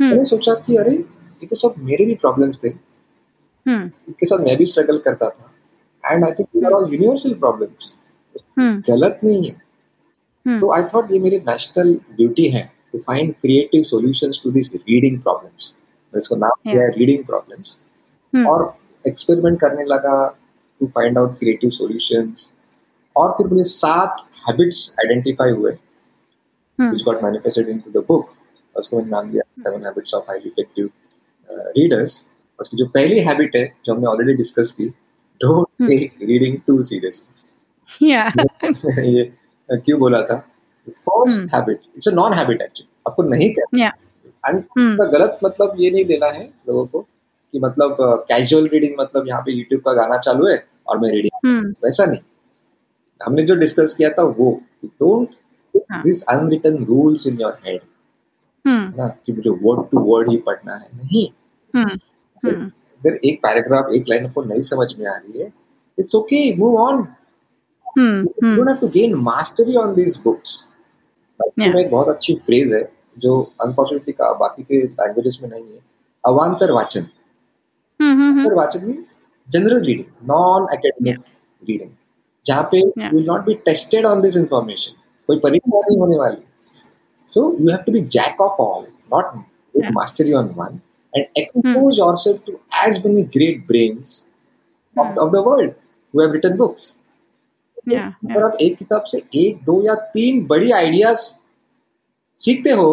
[0.00, 2.68] मैंने सोचा कि अरे ये तो सब मेरे भी प्रॉब्लम्स थे।
[3.70, 5.52] हम्म। इनके साथ मैं भी स्ट्रगल करता था।
[6.04, 7.94] And I think are all universal problems
[8.59, 8.80] hmm.
[8.88, 9.56] गलत नहीं है।
[10.46, 14.74] हम्म। तो आई थॉट ये मेरी नेशनल ड्यूटी है to find creative solutions to this
[14.74, 15.74] reading problems
[16.12, 17.76] इसको नाम दिया है रीडिंग प्रॉब्लम्स
[18.33, 18.72] हम्म। और
[19.04, 20.16] एक्सपेरिमेंट करने लगा
[20.80, 22.48] to find out creative solutions
[23.16, 28.28] और फिर मुझे सात हैबिट्स आइडेंटिफाई हुए। हम्म। Which got manifested into the book
[28.76, 30.90] उसको मैंने नाम दिया seven habits of highly effective
[31.78, 32.14] readers
[32.61, 34.87] उसकी जो पहली हैबिट है जो हमने ऑलरेडी डिस्कस की
[35.40, 35.66] don't.
[35.83, 38.25] Take reading too seriously या
[39.01, 39.25] ये
[39.77, 40.37] क्यों बोला था?
[40.88, 41.55] First.
[41.55, 43.92] Habit it's a non habit actually आपको नहीं करना या
[44.46, 47.96] एंड हम्म गलत मतलब ये नहीं लेना है लोगों को कि मतलब
[48.29, 52.05] कैजुअल रीडिंग मतलब यहाँ पे यूट्यूब का गाना चालू है और मैं रीडिंग हम्म वैसा
[52.05, 52.20] नहीं।
[53.20, 54.51] हमने जो डिस्कस किया था वो
[54.85, 55.29] don't.
[56.05, 57.81] This unwritten rules in your head
[58.66, 59.09] ना?
[59.27, 61.27] कि मुझे वर्ड टू वर्ड ही पढ़ना है। नहीं।
[61.75, 61.99] हम्म
[62.46, 65.53] अगर एक पैराग्राफ एक लाइन आपको नहीं समझ में आ रही है
[65.98, 67.07] it's okay move on
[67.98, 68.57] hmm you hmm.
[68.57, 70.64] Don't have to gain mastery on these books
[71.59, 72.83] में एक बहुत अच्छी फ्रेज है
[73.18, 75.81] जो अनफॉर्चुनेटली का बाकी के लैंग्वेजेस में नहीं है
[76.24, 77.07] अवांतर वाचन।
[78.00, 79.16] हम्म हम्म अवांतर वाचन means
[79.48, 81.18] general reading non academic
[81.68, 81.90] reading
[82.46, 84.92] जहाँ पे you will not be tested on this information
[85.26, 86.42] कोई परीक्षा नहीं होने वाली।
[87.29, 89.35] So you have to be jack of all not
[89.74, 90.81] mastery on one.
[91.12, 92.03] And expose hmm.
[92.03, 94.31] yourself to as many great brains
[94.96, 95.18] of, Hmm.
[95.18, 95.75] of the world
[96.14, 96.96] who have written books.
[97.88, 101.20] या अगर आप एक किताब से एक दो या तीन बड़ी आइडियाज़
[102.40, 102.88] सीखते हो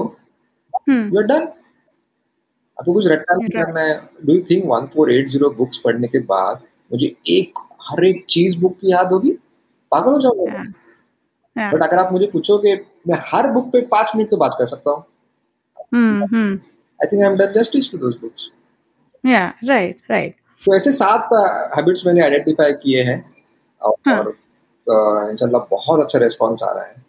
[0.89, 1.47] यू आर डन
[2.77, 7.15] आपको कुछ रटना नहीं करना है डू यू थिंक 1480 बुक्स पढ़ने के बाद मुझे
[7.29, 9.31] एक हर एक चीज़ बुक की याद होगी
[9.91, 10.63] पागल हो जाओगे
[11.55, 12.75] बट अगर आप मुझे पूछोगे
[13.07, 15.03] मैं हर बुक पे पाँच मिनट तो बात कर सकता हूँ
[15.93, 16.59] hmm hmm
[16.99, 18.49] I think I am done justice to those books
[19.23, 21.29] yeah right right तो ऐसे सात
[21.77, 23.19] हैबिट्स मैंने आइडेंटिफाई किए हैं
[23.81, 24.23] और, हाँ.
[24.23, 27.05] अ, इंशाल्लाह बहुत अच्छा रिस्पॉन्स आ रहा है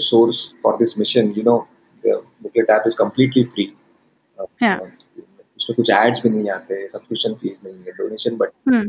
[0.00, 1.66] source for this mission, you know,
[2.04, 3.74] the booklet app is completely free.
[4.38, 4.78] Uh, Yeah.
[5.60, 8.88] उसमें कुछ एड्स भी नहीं आते सब्सक्रिप्शन फ़ीस नहीं है डोनेशन बट हम्म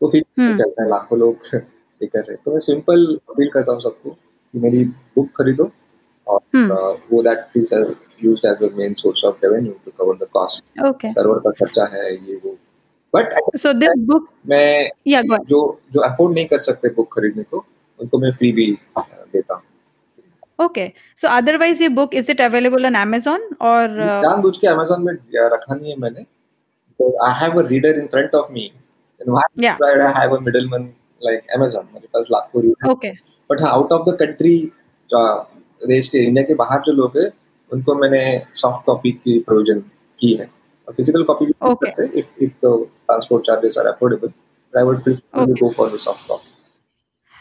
[0.00, 3.72] तो फिर हम्म। चलता है लाखों लोग ये कर रहे तो मैं सिंपल अपील करता
[3.72, 5.70] हूँ सबको कि मेरी बुक खरीदो
[6.26, 7.74] और हम्म। uh, वो that is
[8.24, 11.88] used as a main source of revenue to cover the cost okay server का खर्चा
[11.92, 12.56] है ये वो
[13.14, 17.42] बट सो दिस बुक मैं या गो जो जो अफोर्ड नहीं कर सकते बुक खरीदने
[17.44, 17.64] को
[18.00, 19.62] उनको मैं फ्री भी uh, देता हूँ
[20.58, 20.84] Okay.
[21.14, 23.84] So otherwise, your book is it available on Amazon or?
[23.84, 25.12] Uh, जानबूझ के अमेजोन में
[25.46, 26.22] रखा नहीं है मैंने
[27.00, 28.64] तो I have a reader in front of me
[29.20, 29.82] and why Yeah.
[29.82, 30.88] I have a middleman
[31.22, 33.12] like Amazon मेरे पास लाखों रीडर okay.
[33.50, 34.56] बट हाँ आउट ऑफ़ द कंट्री
[35.80, 37.28] देश के इंडिया के बाहर जो लोग हैं
[37.70, 38.22] उनको मैंने
[38.54, 39.80] सॉफ्ट कॉपी की प्रोविज़न
[40.18, 40.50] की है।
[40.88, 41.86] और फ़िज़िकल कॉपी भी Okay.
[41.86, 44.32] सकते हैं if if the transport charges are affordable
[44.74, 46.54] I would prefer to go for the soft copy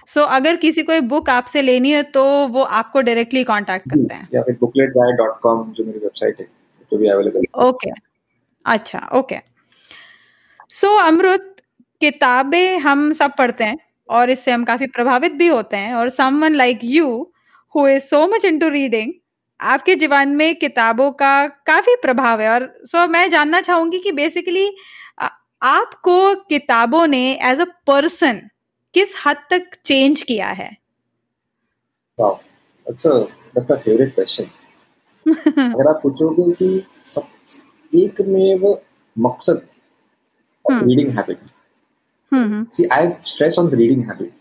[0.08, 4.16] So अगर किसी को एक बुक आपसे लेनी है तो वो आपको डायरेक्टली कांटेक्ट करते
[4.16, 6.46] हैं। या फिर bookletguy.com जो मेरी वेबसाइट है
[6.92, 7.92] जो भी अवेलेबल ओके
[8.66, 9.40] अच्छा ओके
[10.72, 11.52] सो अमृत
[12.02, 13.78] किताबें हम सब पढ़ते हैं
[14.10, 17.08] और इससे हम काफ़ी प्रभावित भी होते हैं और someone like you
[17.76, 19.14] who is so much into reading
[19.65, 21.36] आपके जीवन में किताबों का
[21.67, 24.67] काफ़ी प्रभाव है और सो मैं जानना चाहूँगी कि बेसिकली
[25.62, 28.41] आपको किताबों ने एज अ पर्सन
[28.93, 30.69] किस हद तक चेंज किया है
[32.88, 34.49] अच्छा फेवरेट क्वेश्चन
[35.25, 37.28] अगर आप पूछोगे कि सब
[37.93, 38.80] एक में वो
[39.15, 39.67] मकसद
[40.65, 41.38] हम्म। Reading habit.
[42.71, 44.32] See, I stress on the reading habit.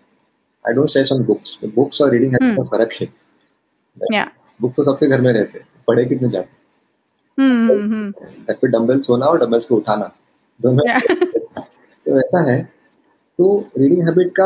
[0.64, 1.56] I don't stress on books.
[1.74, 3.08] Books और reading habit में फ़र्क है.
[3.96, 4.30] Yeah.
[4.60, 6.62] बुक तो सबके घर में रहते हैं पढ़े कितने जाते
[7.38, 8.10] Mm-hmm.
[8.48, 10.10] घर पे डंबल्स होना और डंबल्स को उठाना
[10.62, 10.84] दोनों।
[12.06, 12.62] तो ऐसा है
[13.38, 13.46] तो
[13.78, 14.44] रीडिंग हैबिट का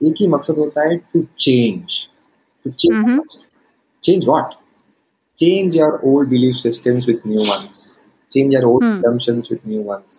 [0.00, 1.96] एक ही मकसद होता है to change
[2.64, 2.70] to.
[2.70, 3.20] Change
[4.04, 4.54] change what
[5.36, 7.98] change your old belief systems with new ones
[8.30, 8.96] change your old Hmm.
[8.98, 10.18] assumptions with new ones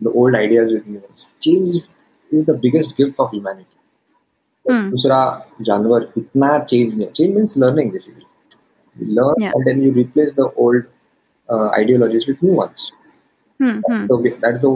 [0.00, 1.90] the old ideas with new ones change is,
[2.30, 3.78] is the biggest gift of humanity
[4.66, 4.90] Hmm.
[4.90, 5.20] दूसरा
[5.62, 8.24] जानवर इतना change नहीं change means learning basically
[8.95, 9.51] you learn Yeah.
[9.55, 10.83] and then you replace the old
[11.49, 12.91] uh, ideologies with new ones
[13.59, 14.05] Mm-hmm.
[14.07, 14.69] so we- that's the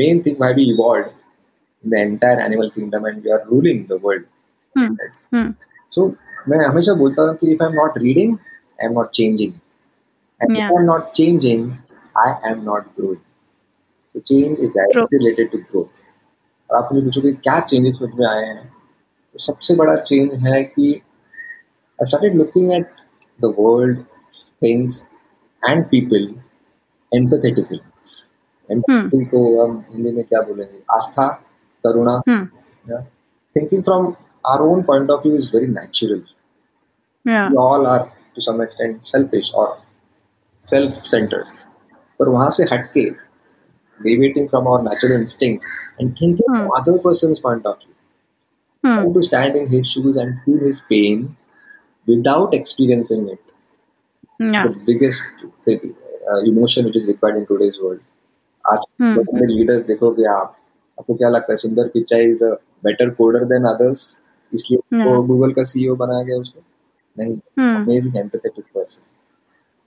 [0.00, 1.08] main thing why we evolved
[1.84, 4.26] in the entire animal kingdom and we are ruling the world.
[4.76, 5.48] Mm-hmm.
[5.96, 6.04] So
[6.48, 8.36] मैं हमेशा बोलता हूँ कि if I'm not reading,
[8.84, 9.56] I'm not changing.
[10.40, 10.68] And Yeah.
[10.68, 11.64] if I'm not changing,
[12.26, 13.20] I am not growing.
[14.14, 16.00] So change is directly related to growth.
[16.70, 20.62] और आप मुझे पूछोगे क्या चेंजेस मुझ में आए हैं तो सबसे बड़ा चेंज है
[20.64, 22.88] कि I started looking at
[23.42, 23.98] The world
[24.62, 25.06] things
[25.62, 26.28] and people
[27.12, 27.80] empathetically
[28.68, 31.28] empathy को हम हिंदी में क्या बोलेंगे आस्था
[31.84, 32.44] करुणा Hmm.
[33.56, 34.12] Thinking from
[34.46, 36.22] our own point of view is very natural
[37.24, 37.48] Yeah.
[37.52, 38.02] we all are
[38.36, 39.64] to some extent selfish or
[40.62, 41.48] self-centered
[42.20, 43.02] पर वहां से हटके
[44.00, 45.66] deviating from our natural instinct
[46.02, 46.60] and thinking Hmm.
[46.60, 47.92] from other person's point of view
[48.84, 48.94] Hmm.
[48.94, 51.26] trying to stand in his shoes and feel his pain
[52.06, 53.54] without experiencing it
[54.52, 54.66] Yeah.
[54.66, 55.80] the biggest thing,
[56.30, 58.00] uh, emotion which is required in today's world
[58.64, 59.14] आज Hmm.
[59.34, 60.56] बड़े leaders देखोगे आप
[61.00, 62.50] आपको क्या लगता है Sundar Pichai is a
[62.84, 64.02] better coder than others
[64.54, 65.06] इसलिए Yeah.
[65.06, 66.60] वो गूगल का सीईओ बनाया गया उसको
[67.18, 67.76] नहीं Hmm.
[67.82, 69.04] amazing empathetic person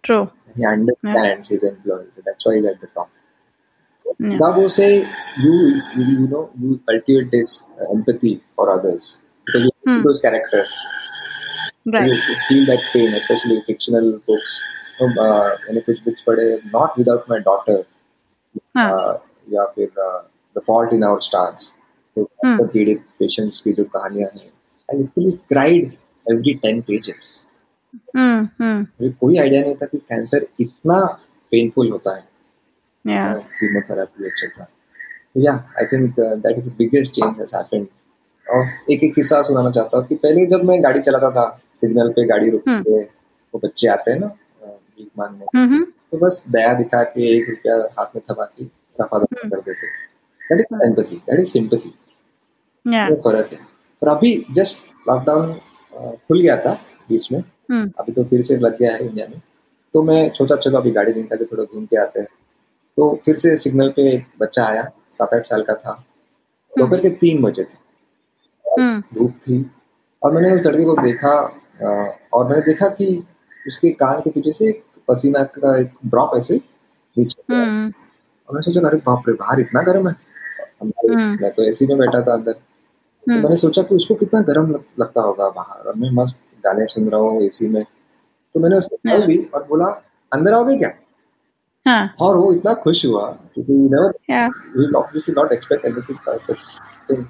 [0.08, 0.24] True.
[0.58, 3.10] he understands his employees that's why he's at the top
[4.20, 4.38] Yeah.
[4.40, 4.88] Gabo say
[5.44, 5.54] you,
[5.98, 9.06] you you know you cultivate this uh, empathy for others
[9.48, 9.94] because you Hmm.
[9.94, 10.74] see those characters
[11.95, 12.11] Right.
[12.29, 14.55] you feel that pain especially fictional books
[15.03, 17.77] um, uh, मैंने कुछ books पढ़े not without my daughter
[18.77, 18.91] हाँ.
[18.93, 19.17] uh,
[19.53, 20.21] या फिर uh,
[20.57, 21.67] the fault in our stars
[22.17, 22.59] तो Hmm.
[22.73, 25.93] पीड़ित patients की जो कहानियाँ हैं cried
[26.27, 27.27] every 10 pages
[28.17, 28.41] Hmm.
[28.61, 28.81] Hmm.
[29.01, 31.01] मुझे कोई आइडिया नहीं था कि कैंसर इतना
[31.53, 32.27] पेनफुल होता है
[33.05, 33.39] Yeah.
[33.61, 34.67] कीमोथेरेपी एक्सेट्रा
[35.45, 37.87] या I think that is the biggest change has happened
[38.49, 41.47] और एक एक किस्सा सुनाना चाहता हूँ कि पहले जब मैं गाड़ी चलाता था
[41.81, 43.01] सिग्नल पे गाड़ी रुक हम्म।
[43.55, 45.85] वो बच्चे आते हैं ना भीख मांगने Mm-hmm.
[46.11, 48.65] तो बस दया दिखा के एक रुपया हाथ में थमा के
[49.01, 49.87] रफा दफ़ा हम्म। कर देते
[50.41, 51.89] that is empathy that is sympathy.
[53.11, 53.59] वो फ़र्क है
[54.03, 55.53] पर अभी जस्ट लॉकडाउन
[56.29, 56.73] खुल गया था
[57.11, 57.43] बीच में.
[57.99, 59.41] अभी तो फिर से लग गया है इंडिया में
[59.95, 62.29] तो मैं सोचा चलो अभी गाड़ी निकाल के थोड़ा घूम के आते हैं
[62.99, 65.93] तो फिर से सिग्नल पे एक बच्चा आया सात आठ साल का था
[66.73, 67.77] दोपहर के तीन बजे थे.
[69.15, 69.65] धूप थी
[70.23, 71.35] और मैंने उस लड़के को देखा
[72.33, 73.07] और मैंने देखा कि
[73.67, 74.71] उसके कान के पीछे से
[75.09, 76.61] पसीना का एक ड्रॉप ऐसे
[77.17, 77.93] नीचे Hmm.
[78.49, 80.15] और मैं सोचा अरे बाप रे बाहर इतना गर्म है
[80.83, 83.33] हम्म। मैं तो एसी में बैठा था अंदर तो.
[83.33, 87.21] मैंने सोचा कि उसको कितना गर्म लगता होगा बाहर और मैं मस्त गाने सुन रहा
[87.21, 89.87] हूँ एसी में तो मैंने उसको कॉल हाँ। दी और बोला
[90.33, 90.91] अंदर आओगे क्या
[91.87, 92.15] हाँ.
[92.21, 93.73] और वो इतना खुश हुआ क्योंकि
[95.33, 97.25] not expect anything such thing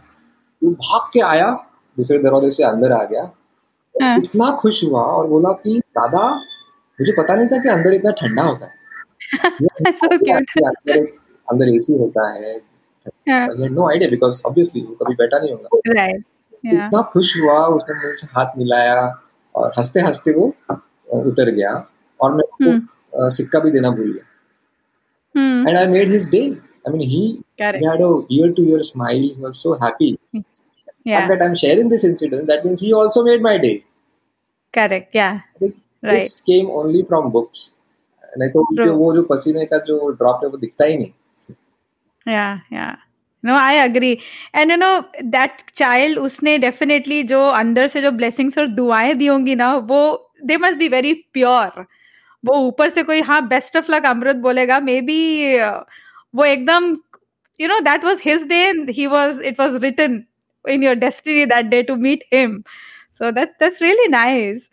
[0.63, 1.51] वो भाग के आया
[1.97, 3.23] दूसरे दरवाजे से अंदर आ गया
[3.95, 4.17] हाँ.
[4.19, 6.25] इतना खुश हुआ और बोला कि दादा
[6.99, 8.77] मुझे पता नहीं था कि अंदर इतना ठंडा होता है
[9.99, 10.99] So अंदर
[11.49, 12.57] अंदर एसी होता है
[13.69, 16.23] नो आइडिया बिकॉज़ ऑब्वियसली वो कभी बैठा नहीं होगा Right.
[16.65, 16.87] Yeah.
[16.87, 19.01] इतना खुश हुआ उसने मेरे से हाथ मिलाया
[19.55, 20.47] और हँसते हँसते वो
[21.31, 21.73] उतर गया
[22.21, 22.81] और मैं Hmm.
[23.37, 26.47] सिक्का भी देना भूल गया and I made his day.
[26.89, 29.19] I mean, he, he had a ear to ear smile.
[29.19, 30.19] He was so happy.
[31.05, 31.21] yeah.
[31.21, 33.85] And that I'm sharing this incident, that means he also made my day.
[34.73, 35.15] Correct.
[35.15, 35.41] Yeah.
[35.61, 35.83] Right.
[36.03, 37.75] This came only from books.
[38.39, 38.95] नहीं तो.
[38.97, 41.13] वो जो पसीने का जो drop है वो दिखता ही नहीं
[42.27, 42.97] Yeah, yeah.
[43.45, 44.21] No, I agree.
[44.53, 49.27] And you know, that child उसने definitely जो अंदर से जो blessings और दुआएँ दी
[49.27, 50.01] होंगी ना वो
[50.45, 51.87] they must be very pure.
[52.45, 55.21] वो ऊपर से कोई हाँ बेस्ट ऑफ़ लक अमृत बोलेगा मे बी
[56.36, 56.96] वो एकदम
[57.60, 60.16] you know that was his day and he was it was written
[60.66, 62.64] in your destiny that day to meet him
[63.12, 64.70] so that's that's really nice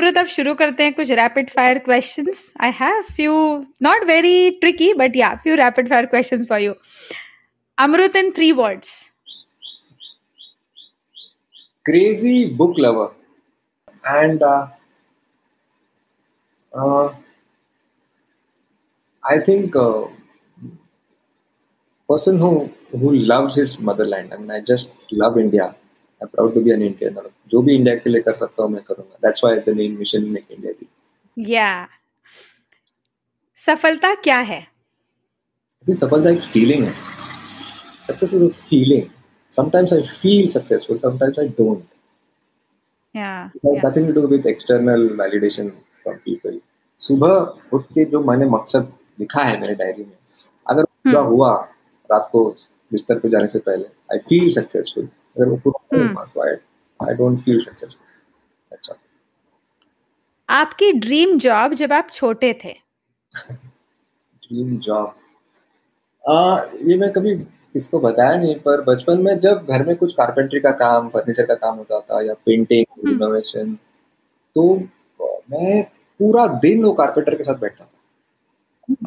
[0.00, 3.34] अमृत अब शुरू करते हैं कुछ rapid fire questions I have few
[3.82, 6.72] not very tricky but yeah few rapid fire questions for you
[7.78, 8.90] Amrit in three words
[11.88, 13.08] crazy book lover
[14.04, 14.66] and uh,
[16.72, 17.08] uh,
[19.22, 20.04] I think uh,
[22.11, 22.51] person who
[23.01, 24.33] who loves his motherland.
[24.33, 25.75] I mean, I just love India.
[26.21, 27.17] I'm proud to be an Indian.
[27.51, 29.17] जो भी India के लिए कर सकता हूँ मैं करूँगा.
[29.25, 30.87] That's why the name Mission Make India भी.
[31.37, 31.87] Yeah.
[33.57, 34.61] सफलता क्या है?
[34.61, 36.93] I think सफलता एक feeling है.
[38.09, 39.09] Success is a feeling.
[39.51, 40.99] Sometimes I feel successful.
[40.99, 41.97] Sometimes I don't.
[43.15, 43.49] Yeah.
[43.55, 43.81] It has yeah.
[43.83, 45.71] nothing to do with external validation
[46.03, 46.59] from people.
[46.99, 50.17] सुबह उठ के जो मैंने मकसद लिखा है मेरे डायरी में
[50.69, 51.51] अगर पूरा हम्म। हुआ
[52.11, 52.43] रात को
[52.91, 56.55] बिस्तर पे जाने से पहले आई फील सक्सेसफुल अगर वो पूरा हम्म। तो I
[56.99, 58.95] I don't feel successful अच्छा।
[60.49, 62.73] आपकी ड्रीम जॉब जब आप छोटे थे?
[63.33, 65.13] ड्रीम जॉब
[66.23, 67.35] आ, ये मैं कभी
[67.73, 71.53] किसको बताया नहीं पर बचपन में जब घर में कुछ कारपेंट्री का काम फर्नीचर का
[71.55, 73.73] काम होता था या पेंटिंग हम्म। रिनोवेशन
[74.55, 74.73] तो
[75.51, 75.81] मैं
[76.19, 77.89] पूरा दिन वो कारपेंटर के साथ बैठता था।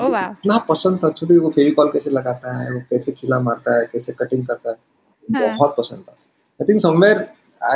[0.01, 3.79] ओ वाह इतना पसंद था छोटी वो फेविकॉल कैसे लगाता है वो कैसे खिला मारता
[3.79, 4.77] है कैसे कटिंग करता है
[5.29, 6.15] हाँ। बहुत पसंद था
[6.61, 7.19] I think somewhere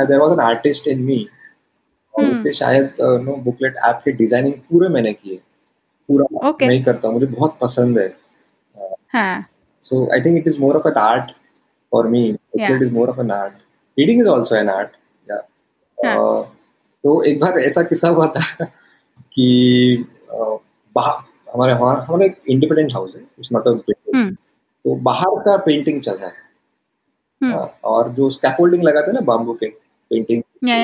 [0.05, 1.27] there was an artist in me
[2.13, 2.93] और हम्म। उसके शायद
[3.25, 5.41] नो बुकलेट ऐप के डिज़ाइनिंग पूरे मैंने किए
[6.09, 6.67] पूरा Okay.
[6.67, 8.13] नहीं करता मुझे बहुत पसंद है
[9.13, 9.45] हाँ
[9.81, 11.33] is more of an art
[11.91, 12.37] for me.
[12.53, 12.75] Yeah.
[12.75, 13.53] It is more of an art.
[13.97, 14.91] Reading is also an art.
[15.27, 15.43] Yeah.
[15.97, 16.15] हाँ.
[16.17, 16.45] Uh,
[17.03, 18.65] तो एक बार ऐसा किस्सा हुआ था
[19.33, 20.57] कि uh,
[21.53, 23.71] हमारे हमारा हमारा एक इंडिपेंडेंट हाउस है इट्स नॉट अ
[24.15, 26.35] हम्म। तो बाहर का पेंटिंग चल रहा है।
[27.41, 29.67] हम्म। हाँ, और जो स्कैफोल्डिंग लगाते हैं ना बाम्बू के
[30.11, 30.43] पेंटिंग.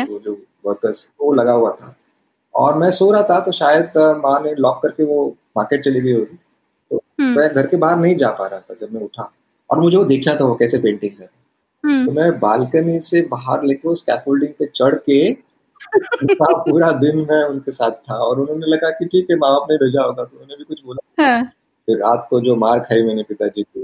[0.09, 1.95] वो जो वर्कर्स वो लगा हुआ था।
[2.55, 6.13] और मैं सो रहा था तो शायद माँ ने लॉक करके वो मार्केट चली गई
[6.13, 6.37] होगी।
[6.91, 9.31] तो हम्म। मैं घर के बाहर नहीं जा पा रहा था जब मैं उठा
[9.69, 11.25] और मुझे वो देखना था वो कैसे पेंटिंग कर
[12.05, 15.31] तो मैं बालकनी से बाहर लेके वो स्कैफोल्डिंग पे चढ़ के
[15.83, 19.67] पूरा पूरा दिन मैं उनके साथ था और उन्होंने लगा कि ठीक है माँ बाप
[19.71, 21.43] ने भेजा होगा। तो उन्होंने भी कुछ बोला। हाँ।
[21.87, 23.83] फिर रात को जो मार खाई मैंने पिताजी की।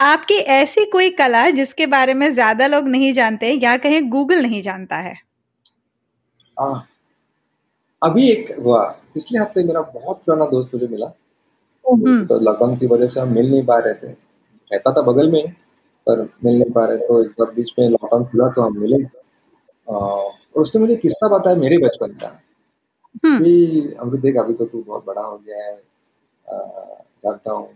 [0.00, 4.62] आपकी ऐसी कोई कला जिसके बारे में ज़्यादा लोग नहीं जानते या कहीं गूगल नहीं
[4.62, 5.14] जानता है?
[6.56, 6.80] आ,
[8.02, 8.82] अभी एक हुआ।
[9.14, 11.06] पिछले हफ़्ते मेरा बहुत पुराना दोस्त मुझे मिला।
[11.84, 14.12] हम्म। तो लॉकडाउन की वजह से हम मिल नहीं पा रहे थे।
[14.70, 15.44] रहता था बगल में।
[16.06, 19.04] पर मिल नहीं पा रहे तो एक बार बीच में लॉकडाउन खुला तो हम मिले
[19.88, 22.40] और उसने मुझे किस्सा बताया मेरे बचपन का।
[23.24, 25.76] हम्म। कि अमृत देख अभी तो तू बहुत बड़ा हो गया है
[27.24, 27.68] जानता हूँ।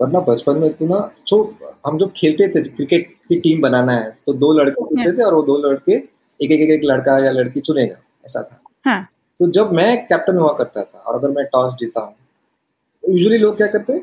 [0.00, 1.42] पर ना बचपन में तू ना सो
[1.86, 5.34] हम जब खेलते थे क्रिकेट की टीम बनाना है तो दो लड़के चुनते थे और
[5.34, 9.02] वो दो लड़के एक एक एक, लड़का या लड़की चुनेगा ऐसा था। हाँ।
[9.40, 12.14] तो जब मैं कैप्टन हुआ करता था और अगर मैं टॉस जीता हूँ
[13.04, 14.02] तो यूजुअली लोग क्या करते हैं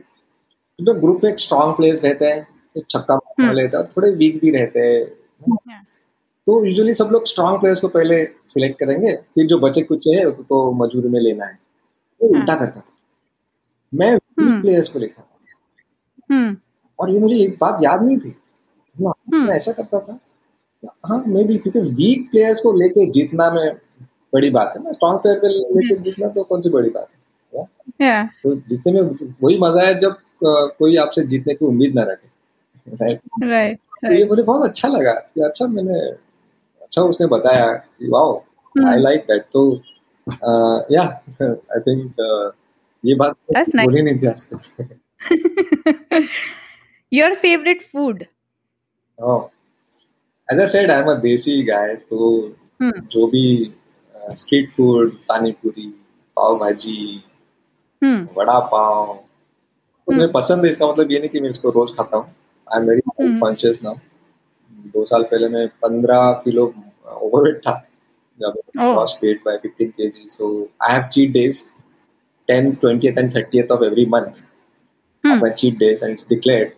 [0.79, 3.15] तो ग्रुप में एक स्ट्रांग प्लेयर्स रहते हैं छक्का
[3.47, 5.05] वाले रहते थोड़े वीक भी रहते हैं।
[5.51, 5.83] हाँ।
[6.47, 10.23] तो यूजुअली सब लोग स्ट्रांग प्लेयर्स को पहले सिलेक्ट करेंगे फिर जो बचे कुछ है
[10.25, 11.59] उसको मजूरी में लेना है।
[12.21, 12.85] वो हाँ। उल्टा करता था।
[13.93, 16.57] मैं हम्म। वीक प्लेयर्स को लेता था। हम्म।
[16.99, 18.35] और ये मुझे एक बात याद नहीं थी।
[18.95, 20.19] हम्म। मैं ऐसा करता था।
[21.05, 23.73] हाँ मे बी क्योंकि वीक प्लेयर्स को लेके जीतना में
[24.33, 27.65] बड़ी बात है ना। स्ट्रांग प्लेयर को लेके जीतना तो कौन सी बड़ी बात है?
[28.01, 32.30] या तो जीतने में वही मज़ा है जब कोई आपसे जीतने की उम्मीद ना रखे।
[32.87, 35.99] राइट राइट तो ये मुझे बहुत अच्छा लगा कि अच्छा मैंने
[36.81, 38.37] अच्छा उसने बताया कि वाओ।
[38.75, 39.63] आई लाइक दैट तो
[40.93, 42.21] या आई थिंक
[43.03, 46.27] ये बात बोली नहीं थी आज तक।
[47.11, 48.23] Your favourite food
[50.47, 52.29] as I said I am a desi guy तो
[52.81, 53.45] हम्म। जो भी
[54.35, 55.87] स्ट्रीट फ़ूड पानी पूरी
[56.37, 57.23] पाव भाजी
[58.01, 61.69] हम्म। वड़ा पाव तो मुझे हम्म। पसंद है इसका मतलब ये नहीं कि मैं इसको
[61.69, 62.33] रोज खाता हूँ।
[62.73, 63.39] I am very.
[63.39, 63.95] Conscious now
[64.93, 66.65] दो साल पहले मैं पंद्रह किलो
[67.07, 67.73] ओवरवेट था
[68.39, 68.57] जब.
[68.77, 70.27] Loss weight by 15 kg.
[70.35, 70.47] So
[70.87, 71.59] i have cheat days
[72.49, 74.39] 10 20th and 30th of every month.
[75.23, 76.71] Hmm my cheat days and it's declared.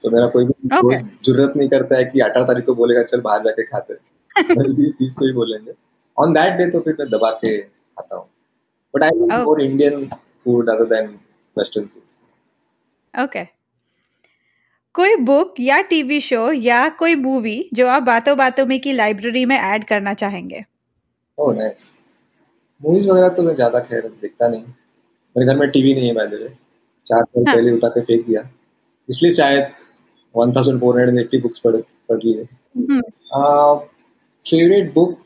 [0.00, 1.00] So मेरा कोई भी Okay.
[1.26, 3.94] ज़रूरत नहीं करता है कि अठारह तारीख को बोलेगा चल बाहर जाके खाते
[4.54, 5.72] बस बीस तीस को ही बोलेंगे।
[6.16, 8.26] ऑन दैट डे तो फिर मैं दबा के खाता हूँ।
[8.94, 9.44] But I.
[9.44, 11.06] More Indian food other than
[11.56, 13.42] western food okay
[14.94, 19.44] कोई बुक या टीवी शो या कोई मूवी जो आप बातों बातों में की लाइब्रेरी
[19.46, 20.64] में ऐड करना चाहेंगे?
[21.38, 21.92] ओह नाइस
[22.80, 24.62] मूवीज़ वगैरह तो मैं ज़्यादा खैर देखता नहीं।
[25.36, 26.48] मेरे घर में टीवी नहीं है बाय द वे
[27.06, 28.48] चार साल हाँ। पहले उठा के फेंक दिया।
[29.08, 29.72] इसलिए शायद
[30.34, 31.76] 1480 बुक्स पढ़
[32.08, 32.44] पढ़ लिए।
[34.42, 35.18] Favourite book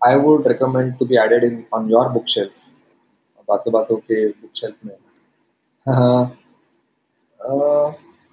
[0.00, 2.52] I would recommend to be added in on your book shelf
[3.48, 4.94] बातों बातों के बुक शेल्फ में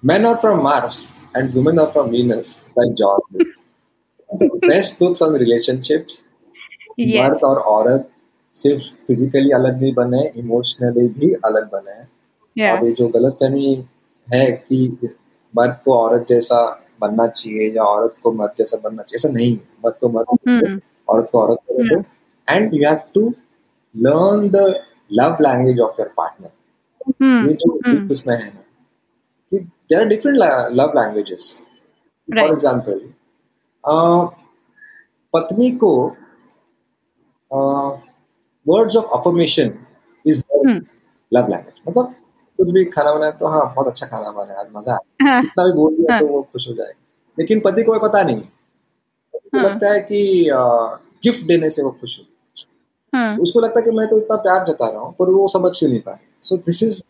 [0.02, 3.18] Men are from Mars and Women are from Venus by John.
[4.30, 6.24] the best books on relationships,
[6.98, 7.24] Yes.
[7.24, 8.08] मर्द और औरत
[8.54, 11.96] सिर्फ़ physically अलग नहीं बने इमोशनली भी अलग बने
[12.56, 12.78] yeah.
[12.78, 13.74] और ये जो गलत फहमी
[14.28, 15.08] है कि
[15.54, 16.60] मर्द को औरत जैसा
[17.00, 20.80] बनना चाहिए या औरत को मर्द जैसा बनना चाहिए ऐसा नहीं मर्द को मर्द hmm.
[21.08, 22.02] औरत को औरत करो
[22.48, 23.28] and you have to
[23.94, 24.64] learn the
[25.20, 28.12] love language of your partner ये जो hmm.
[28.12, 28.64] इसमें है ना
[29.90, 30.38] कि there are different
[30.72, 31.50] love languages
[32.28, 33.00] for example
[35.34, 35.92] पत्नी को
[38.66, 39.72] words of affirmation
[40.24, 40.42] is
[41.32, 42.14] love language मतलब
[42.58, 45.64] कुछ भी खाना बनाया तो हाँ बहुत अच्छा खाना बनाया आज मज़ा आया। हाँ, कितना
[45.64, 46.94] भी बोल दिया हाँ, तो वो खुश हो जाएगा
[47.38, 48.42] लेकिन पति को पता नहीं।
[49.54, 50.50] हाँ, लगता है कि
[51.24, 52.24] गिफ्ट देने से वो खुश हो।
[53.12, 55.72] हाँ, उसको लगता है कि मैं तो इतना प्यार जता रहा हूँ पर वो समझ
[55.78, 57.02] क्यों नहीं पाए। So this is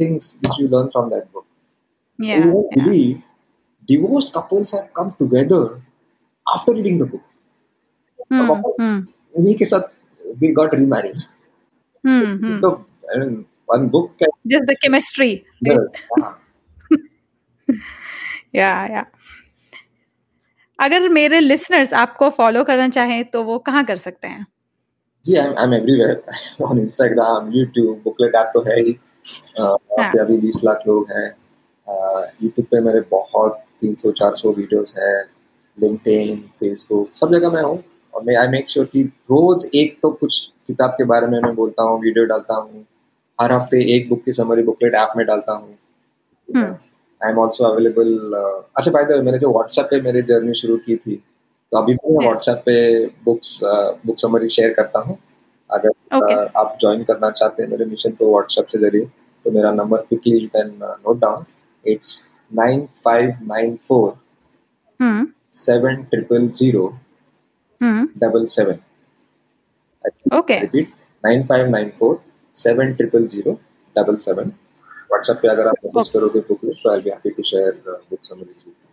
[0.00, 1.44] things you learn from that book
[2.20, 2.84] yeah, you won't yeah.
[2.84, 3.22] believe
[3.88, 5.80] divorced couples have come together
[6.46, 7.22] after reading the book.
[8.30, 8.98] Hmm, hmm.
[9.34, 9.66] उन्हीं के
[10.40, 11.16] they got remarried.
[12.04, 12.60] Hmm, hmm.
[12.60, 15.44] So, I mean, one book can just the chemistry.
[15.60, 15.80] Yes,
[16.18, 16.36] हाँ.
[18.52, 19.04] yeah, yeah.
[20.78, 24.46] अगर मेरे listeners आपको follow करना चाहें तो वो कहाँ कर सकते हैं
[25.24, 28.96] जी I am everywhere on Instagram YouTube booklet app तो है ही
[29.60, 31.28] uh, अभी बीस लाख लोग हैं
[31.86, 35.12] यूट्यूब पे मेरे बहुत तीन सौ चार सौ वीडियोज़ है
[35.78, 37.82] लिंकड फेसबुक सब जगह मैं हूँ।
[38.14, 41.54] और मैं आई मेक श्योर कि रोज़ एक तो कुछ किताब के बारे में मैं
[41.54, 42.84] बोलता हूँ वीडियो डालता हूँ।
[43.38, 46.64] हर हफ़्ते एक बुक की समरी बुकलेट ऐप में डालता हूँ।
[47.20, 48.14] आई एम ऑल्सो अवेलेबल
[48.76, 52.12] अच्छा बाय द मैंने जो व्हाट्सएप पे मेरी जर्नी शुरू की थी तो अभी भी
[52.12, 53.58] मैं व्हाट्सएप पे बुक्स
[54.06, 55.16] बुक समरी शेयर करता हूँ।
[55.70, 56.36] अगर okay.
[56.36, 59.04] uh, आप ज्वाइन करना चाहते हैं मेरे मिशन को व्हाट्सएप से ज़रिए।
[59.46, 61.44] तो मेरा number quickly you can note down
[61.84, 64.18] It's nine five nine four
[65.00, 65.24] hmm.
[65.50, 66.94] seven triple zero
[67.80, 68.04] hmm.
[68.16, 68.82] double seven.
[70.32, 70.62] Okay.
[70.62, 70.90] Repeat
[71.24, 72.20] nine five nine four
[72.56, 73.58] seven triple zero
[73.96, 74.56] double seven.
[75.10, 78.62] WhatsApp पे अगर आप message करोगे book तो I be happy to share book summaries
[78.66, 78.88] with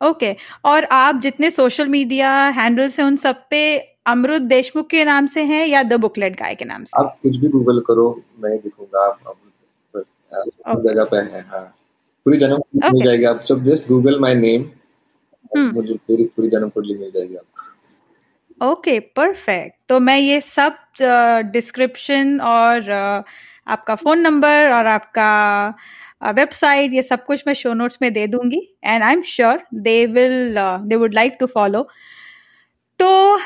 [0.00, 3.60] okay और आप जितने social media handles हैं उन सब पे
[4.12, 7.36] अमृत देशमुख के नाम से हैं या द बुकलेट गाय के नाम से आप कुछ
[7.36, 8.06] भी गूगल करो
[8.42, 11.64] मैं दिखूँगा आप अमृत जगह पे है हाँ
[12.26, 12.92] पूरी जन्म okay.
[12.92, 14.70] मिल जाएगी आप सब जस्ट गूगल माय नेम
[15.74, 20.76] मुझे पूरी पूरी जन्म कुंडली मिल जाएगी आपको। ओके परफेक्ट तो मैं ये सब
[21.52, 23.24] डिस्क्रिप्शन uh, और uh,
[23.66, 25.74] आपका फ़ोन नंबर और आपका
[26.34, 29.62] वेबसाइट uh, ये सब कुछ मैं शो नोट्स में दे दूँगी। And I am sure
[29.74, 31.86] they will they would like to follow
[33.00, 33.38] तो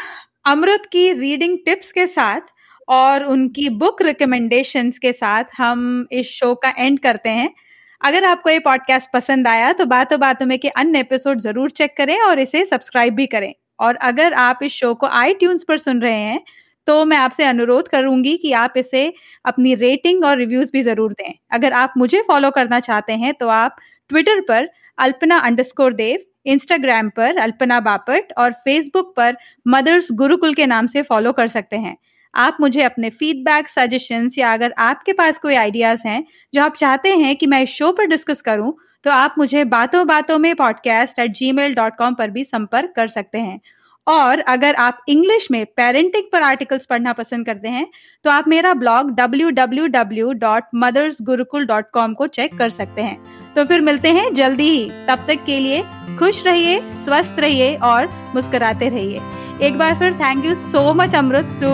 [0.46, 2.54] अमृत की रीडिंग टिप्स के साथ
[2.88, 7.54] और उनकी बुक रिकमेंडेशंस के साथ हम इस शो का एंड करते हैं।
[8.00, 11.96] अगर आपको ये पॉडकास्ट पसंद आया तो बातों बातों में के अन्य एपिसोड ज़रूर चेक
[11.96, 16.00] करें और इसे सब्सक्राइब भी करें। और अगर आप इस शो को आई पर सुन
[16.02, 16.40] रहे हैं
[16.86, 19.12] तो मैं आपसे अनुरोध करूँगी कि आप इसे
[19.44, 23.48] अपनी रेटिंग और रिव्यूज़ भी ज़रूर दें। अगर आप मुझे फॉलो करना चाहते हैं तो
[23.48, 23.76] आप
[24.10, 24.68] ट्विटर पर
[24.98, 29.36] अल्पना अंडरस्कोर देव इंस्टाग्राम पर अल्पना बापट और फेसबुक पर
[29.68, 31.96] मदर्स गुरुकुल के नाम से फॉलो कर सकते हैं।
[32.36, 36.24] आप मुझे अपने फीडबैक सजेशंस या अगर आपके पास कोई आइडियाज़ हैं,
[36.54, 40.06] जो आप चाहते हैं कि मैं इस शो पर डिस्कस करूँ तो आप मुझे बातों
[40.06, 43.60] बातों में podcast at Gmail dot com पर भी संपर्क कर सकते हैं।
[44.06, 47.86] और अगर आप इंग्लिश में पेरेंटिंग पर आर्टिकल्स पढ़ना पसंद करते हैं
[48.24, 53.22] तो आप मेरा ब्लॉग www.mothersgurukul.com को चेक कर सकते हैं।
[53.54, 55.84] तो फिर मिलते हैं जल्दी ही। तब तक के लिए
[56.18, 59.20] खुश रहिए, स्वस्थ रहिए और मुस्कुराते रहिए।
[59.62, 61.68] एक बार फिर thank you so much Amrit to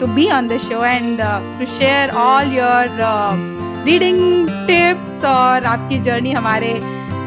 [0.00, 1.20] to be on the show and
[1.58, 2.88] to share all your
[3.86, 6.72] reading tips और आपकी जर्नी हमारे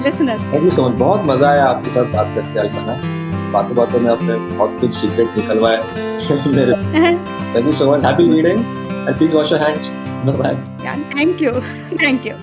[0.03, 2.99] listeners thank you so much बहुत मज़ा आया आपके साथ बात करके अल्पना
[3.51, 5.77] बातों बातों में आपने बहुत कुछ सीक्रेट्स निकलवाए
[6.47, 8.59] मेरे। Thank you so much happy reading
[9.07, 9.91] and please wash your hands
[10.39, 10.55] bye
[11.15, 11.51] thank you
[12.03, 12.33] thank you